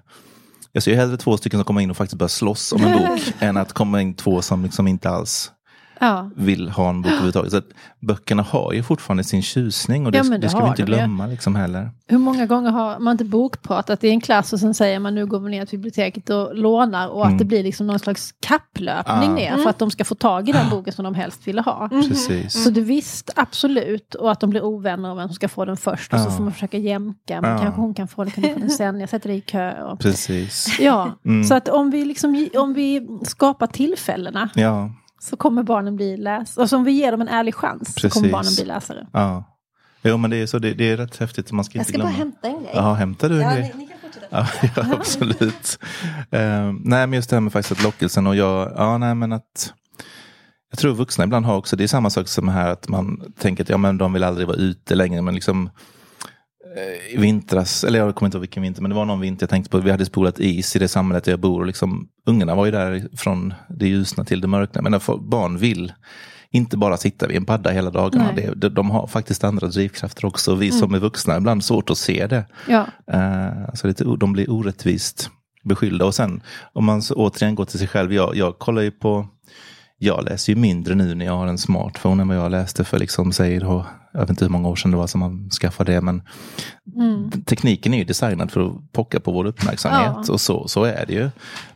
[0.71, 3.21] jag ser hellre två stycken som kommer in och faktiskt börjar slåss om en bok
[3.39, 5.51] än att komma in två som liksom inte alls
[6.01, 6.29] Ja.
[6.35, 7.51] vill ha en bok överhuvudtaget.
[7.51, 7.67] Så att
[7.99, 11.27] böckerna har ju fortfarande sin tjusning och det, Ja, det det ska vi inte glömma
[11.27, 11.89] liksom heller.
[12.07, 15.25] Hur många gånger har man inte bokpratat i en klass och sen säger man nu
[15.25, 17.37] går vi ner till biblioteket och lånar och att Mm.
[17.37, 19.33] det blir liksom någon slags kapplöpning Ah.
[19.33, 21.89] ner för att de ska få tag i den boken som de helst ville ha.
[21.89, 22.63] Precis.
[22.63, 24.15] Så det visst, absolut.
[24.15, 26.13] Och att de blir ovänner om vem som ska få den först.
[26.13, 26.31] Och så Ja.
[26.31, 27.41] får man försöka jämka.
[27.41, 27.59] Men Ja.
[27.59, 28.99] kanske hon kan få den, kan du få den sen.
[28.99, 29.83] Jag sätter dig i kö.
[29.83, 29.99] Och...
[29.99, 30.77] Precis.
[30.79, 31.43] Ja, Mm.
[31.43, 34.89] så att om vi, liksom, om vi skapar tillfällena Ja,
[35.21, 36.63] så kommer barnen bli läsare.
[36.63, 38.31] Och så om vi ger dem en ärlig chans så kommer Precis.
[38.31, 39.07] barnen bli läsare.
[39.13, 39.43] ja.
[40.03, 41.51] Jo men det är, så det, det är rätt häftigt.
[41.51, 42.17] Man ska Jag inte ska bara glömma.
[42.17, 42.71] hämta en grej.
[42.73, 43.73] Ja, hämtar du en Ja, grej?
[43.77, 44.27] ni, ni kan fortsätta.
[44.29, 45.79] Ja, ja absolut.
[46.31, 49.31] Eh, nej, men just det här med faktiskt att lockelsen och jag, ja nej men
[49.33, 49.73] att
[50.69, 53.63] jag tror vuxna ibland har också, det är samma sak som här att man tänker
[53.63, 55.69] att ja men de vill aldrig vara ute längre men liksom
[57.13, 59.49] i vintras, eller jag kommer inte ihåg vilken vinter, men det var någon vinter jag
[59.49, 62.55] tänkte på, vi hade spolat is i det samhället där jag bor och liksom ungarna
[62.55, 64.81] var ju där från det ljusna till det mörkna.
[64.81, 65.93] Men barn vill
[66.51, 68.31] inte bara sitta vid en padda hela dagarna.
[68.35, 70.55] Det, de, de har faktiskt andra drivkrafter också.
[70.55, 72.45] Vi som är vuxna ibland svårt att se det.
[72.67, 75.29] Ja, Eh, så lite, de blir orättvist
[75.63, 76.05] beskyllda.
[76.05, 76.41] Och sen
[76.73, 78.13] om man så återigen går till sig själv.
[78.13, 79.27] Jag, jag kollar ju på,
[80.03, 82.99] jag läser ju mindre nu när jag har en smartphone än vad jag läste för
[82.99, 85.91] liksom, säg då, jag vet inte hur många år sedan det var som man skaffade
[85.93, 86.01] det.
[86.01, 86.21] Men
[86.95, 87.31] Mm.
[87.45, 90.11] tekniken är ju designad för att pocka på vår uppmärksamhet.
[90.27, 90.33] Ja.
[90.33, 91.29] Och så, så är det ju.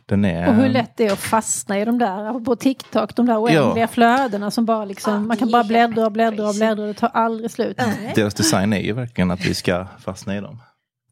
[0.06, 3.26] Den är, och hur lätt det är att fastna i de där, på TikTok, de
[3.26, 3.88] där oändliga Ja.
[3.88, 6.94] flödena som bara liksom, Ja, man kan bara bläddra och bläddra och bläddra och det
[6.94, 7.76] tar aldrig slut.
[7.78, 8.12] Nej.
[8.14, 10.58] Deras design är ju verkligen att vi ska fastna i dem.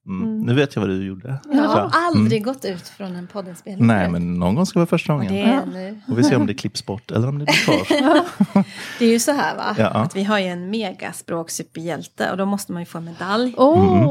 [0.06, 0.22] Mm.
[0.22, 0.40] Mm.
[0.42, 1.36] Nu vet jag vad du gjorde.
[1.52, 3.84] Jag har Så, aldrig gått ut från en poddinspelning.
[3.84, 3.96] mm.
[3.96, 5.32] Nej, men någon gång ska vara första Och gången.
[5.34, 6.00] det är nu.
[6.08, 8.64] Och vi ser om det klipps bort eller om det blir kvar.
[8.98, 9.86] Det är ju så här va, Ja.
[9.88, 13.54] att vi har ju en megaspråksuperhjälte och då måste man ju få en medalj.
[13.56, 14.04] Åh, Mm.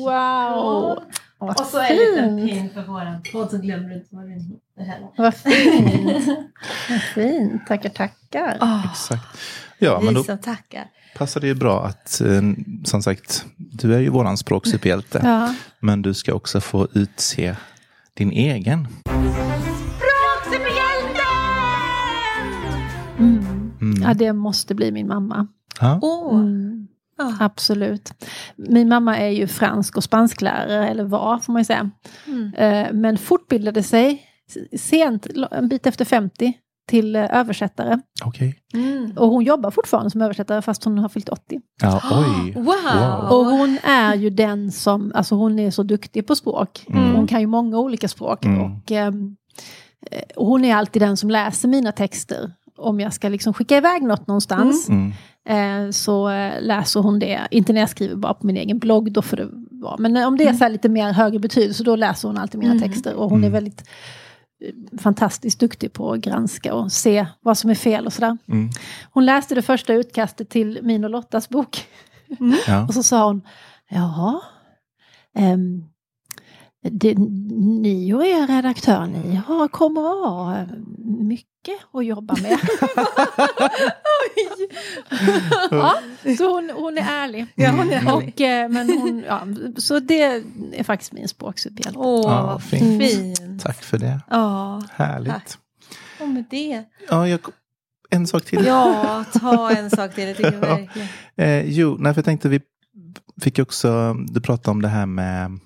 [0.00, 0.98] wow!
[1.38, 2.50] Och så en liten fint!
[2.50, 5.08] pin för våran podd så glömmer du inte vad den heter heller.
[5.16, 6.28] Vad fint!
[6.88, 8.58] Vad fint, tackar tackar.
[8.60, 9.38] Oh, Exakt.
[9.78, 10.84] Ja, men vi då som tackar.
[11.18, 12.42] Passar det ju bra att, eh,
[12.84, 15.20] som sagt, du är ju våran språksuperhjälte.
[15.24, 15.54] Ja.
[15.80, 17.56] Men du ska också få utse
[18.14, 18.88] din egen.
[23.18, 23.72] Mm.
[23.80, 24.02] Mm.
[24.02, 25.46] ja, det måste bli min mamma.
[25.80, 25.98] Ja.
[26.02, 26.86] Åh, Mm.
[27.18, 27.32] ja.
[27.40, 28.12] Absolut.
[28.56, 31.90] Min mamma är ju fransk och spansklärare, eller var får man ju säga.
[32.26, 32.54] Mm.
[32.54, 34.22] Eh, Men fortbildade sig
[34.78, 36.52] sent, en bit efter 50,
[36.86, 37.98] till eh, översättare.
[38.24, 38.58] Okej.
[38.74, 39.12] Mm.
[39.16, 41.60] Och hon jobbar fortfarande som översättare fast hon har fyllt 80.
[41.82, 42.52] Ja, oj.
[42.54, 42.64] Wow!
[42.64, 43.38] Wow.
[43.38, 46.84] Och hon är ju den som, alltså hon är så duktig på språk.
[46.88, 47.14] Mm.
[47.16, 48.44] Hon kan ju många olika språk.
[48.44, 48.62] Mm.
[48.62, 49.12] Och, eh,
[50.36, 52.52] och hon är alltid den som läser mina texter.
[52.78, 55.12] Om jag ska liksom skicka iväg något någonstans Mm.
[55.48, 57.40] eh, så eh, läser hon det.
[57.50, 59.96] Inte när jag skriver bara på min egen blogg, då får det vara.
[59.98, 62.60] Men eh, om det är så här lite mer högre betydelse, då läser hon alltid
[62.60, 62.88] mina Mm.
[62.88, 63.14] texter.
[63.14, 63.52] Och hon är Mm.
[63.52, 63.86] väldigt eh,
[64.98, 68.38] fantastiskt duktig på att granska och se vad som är fel och sådär.
[68.48, 68.70] Mm.
[69.10, 71.86] Hon läste det första utkastet till min och Lottas bok.
[72.66, 72.86] Ja.
[72.86, 73.42] Och så sa hon,
[73.88, 74.42] ja,
[75.34, 75.84] ehm,
[76.92, 77.14] det,
[77.82, 80.66] ni och er redaktör, ni har, kommer att ha eh,
[81.24, 81.46] mycket
[81.92, 82.58] att jobba med.
[85.70, 85.94] ja,
[86.38, 87.46] så hon, hon är ärlig.
[87.54, 88.14] Ja, hon är ärlig.
[88.34, 91.98] Och, eh, men hon, ja, så det är faktiskt min språksuperhjälte.
[91.98, 93.02] Åh, Ja, vad fint.
[93.10, 93.62] fint.
[93.62, 94.20] Tack för det.
[94.30, 95.32] Ja, Härligt.
[95.32, 95.48] Tack.
[96.20, 96.84] och med det.
[97.10, 97.40] Ja, jag,
[98.10, 98.64] en sak till.
[98.66, 100.28] Ja, ta en sak till.
[100.28, 100.76] Jag tycker Ja.
[100.76, 101.08] verkligen.
[101.36, 102.60] Eh, jo, nej, för jag tänkte vi
[103.42, 105.58] fick också, du pratade om det här med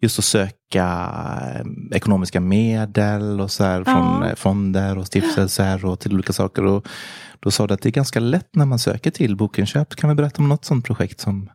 [0.00, 1.10] just att söka
[1.54, 4.28] eh, ekonomiska medel och så här från Ja.
[4.28, 6.64] eh, fonder och stiftelser och till olika saker.
[6.64, 6.88] Och
[7.40, 9.96] då sa du att det är ganska lätt när man söker till bokinköp.
[9.96, 11.50] Kan vi berätta om något sånt projekt som,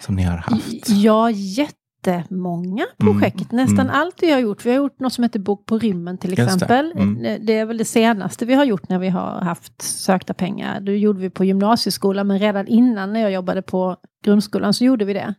[0.00, 0.88] som ni har haft?
[0.88, 3.52] Ja, jättemånga projekt.
[3.52, 4.00] Nästan mm.
[4.00, 4.66] allt vi har gjort.
[4.66, 6.44] Vi har gjort något som heter Bok på rymmen till Just det.
[6.54, 6.92] exempel.
[6.96, 7.46] Mm.
[7.46, 10.80] Det är väl det senaste vi har gjort när vi har haft sökta pengar.
[10.80, 15.04] Det gjorde vi på gymnasieskolan men redan innan när jag jobbade på grundskolan så gjorde
[15.04, 15.34] vi det.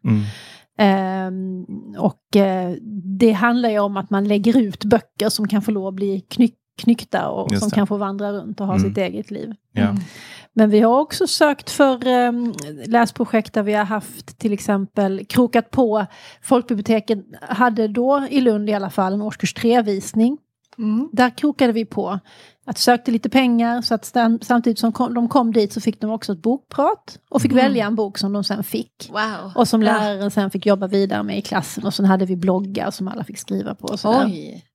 [0.78, 1.26] Mm.
[1.28, 1.66] Ehm,
[1.98, 2.72] och eh,
[3.20, 6.20] det handlar ju om att man lägger ut böcker som kan få lov att bli
[6.20, 7.76] knyck, knyckta och Just som det.
[7.76, 8.90] kan få vandra runt och ha Mm.
[8.90, 9.54] sitt eget liv.
[9.72, 9.96] Ja.
[10.54, 12.54] Men vi har också sökt för um,
[12.86, 16.06] läsprojekt där vi har haft till exempel krokat på.
[16.42, 20.38] Folkbiblioteket hade då i Lund i alla fall en årskurs 3-visning.
[20.78, 21.10] Mm.
[21.12, 22.20] Där krokade vi på
[22.66, 26.12] att sökte lite pengar så att samtidigt som kom, de kom dit så fick de
[26.12, 27.64] också ett bokprat och fick Mm.
[27.66, 29.10] välja en bok som de sen fick.
[29.12, 29.52] Wow.
[29.56, 32.92] Och som läraren sen fick jobba vidare med i klassen och sen hade vi bloggar
[32.92, 33.88] som alla fick skriva på.
[33.88, 34.26] Och sådär.
[34.26, 34.66] Oj.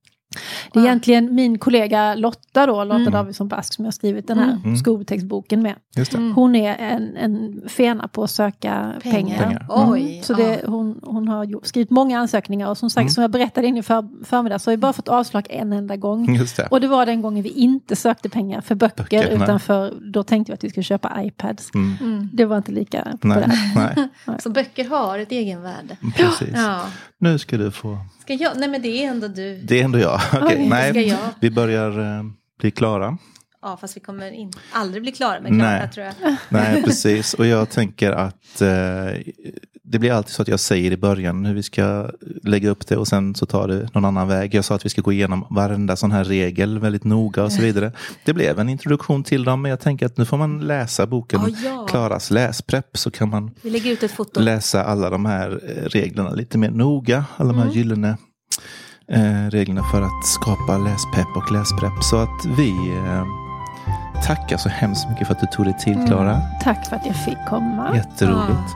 [0.73, 3.11] Det är egentligen min kollega Lotta då, Lotta Mm.
[3.13, 4.77] Davidsson Bask som jag har skrivit den här Mm.
[4.77, 5.75] skoltextboken med.
[5.95, 6.17] Just det.
[6.17, 6.33] Mm.
[6.33, 9.17] Hon är en, en fena på att söka pengar.
[9.19, 9.37] Pengar.
[9.43, 9.65] Pengar.
[9.69, 10.11] Oj.
[10.11, 10.23] Mm.
[10.23, 13.09] Så det, hon, hon har skrivit många ansökningar och som sagt Mm.
[13.09, 15.95] som jag berättade in i för, förmiddag så har vi bara fått avslag en enda
[15.95, 16.35] gång.
[16.35, 16.67] Just det.
[16.71, 20.23] Och det var den gången vi inte sökte pengar för böcker, Böcker, utan för då
[20.23, 21.69] tänkte vi att vi skulle köpa iPads.
[21.75, 21.97] Mm.
[22.01, 22.29] Mm.
[22.33, 24.05] Det var inte lika Nej, populärt.
[24.25, 25.97] nej, Så böcker har ett egenvärde.
[26.15, 26.53] precis.
[26.55, 26.81] Ja.
[27.17, 27.97] Nu ska du få...
[28.37, 28.57] Ska jag?
[28.57, 29.55] Nej men det är ändå du.
[29.55, 30.21] Det är ändå jag.
[30.33, 30.89] Okej, Oj, nej.
[30.89, 31.17] ska jag?
[31.39, 32.23] Vi börjar eh,
[32.59, 33.17] bli klara.
[33.61, 35.89] Ja fast vi kommer in, aldrig bli klara med klara Nej.
[35.93, 36.35] tror jag.
[36.49, 37.33] Nej, precis.
[37.33, 38.69] Och jag tänker att eh,
[39.91, 42.09] det blir alltid så att jag säger i början hur vi ska
[42.43, 44.53] lägga upp det och sen så tar det någon annan väg.
[44.55, 47.61] Jag sa att vi ska gå igenom varenda sån här regel väldigt noga och så
[47.61, 47.91] vidare.
[48.25, 51.41] Det blev en introduktion till dem, men jag tänker att nu får man läsa boken
[51.47, 51.85] Ja, ja.
[51.89, 54.39] Klaras läsprepp så kan man Vi lägger ut ett foto.
[54.39, 57.25] läsa alla de här eh, reglerna lite mer noga.
[57.37, 57.75] Alla de här Mm.
[57.77, 58.17] gyllene
[59.11, 62.03] eh, reglerna för att skapa läspepp och läsprepp.
[62.03, 63.23] Så att vi eh,
[64.25, 65.99] tackar så hemskt mycket för att du tog dig Mm.
[65.99, 66.41] tid Klara.
[66.63, 67.95] Tack för att jag fick komma.
[67.95, 68.71] Jätteroligt.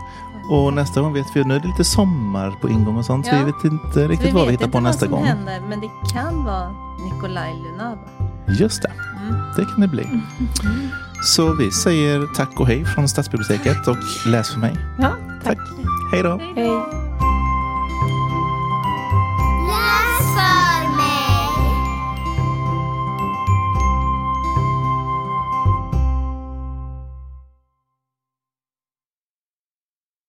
[0.50, 3.26] Och nästa gång vet vi, nu är det lite sommar på ingång och sånt.
[3.26, 3.40] Så Ja.
[3.40, 5.24] vi vet inte riktigt vi vad vi vet hittar inte på vad nästa som gång.
[5.24, 6.70] händer men det kan vara
[7.06, 7.98] Nikolaj Lunava.
[8.60, 8.92] Just det,
[9.28, 9.36] Mm.
[9.58, 10.08] det kan det bli.
[11.24, 14.76] Så vi säger tack och hej från Stadsbiblioteket och läs för mig.
[15.00, 15.10] Ja,
[15.44, 15.58] tack.
[16.12, 16.40] Hej då.
[16.56, 16.70] Hej.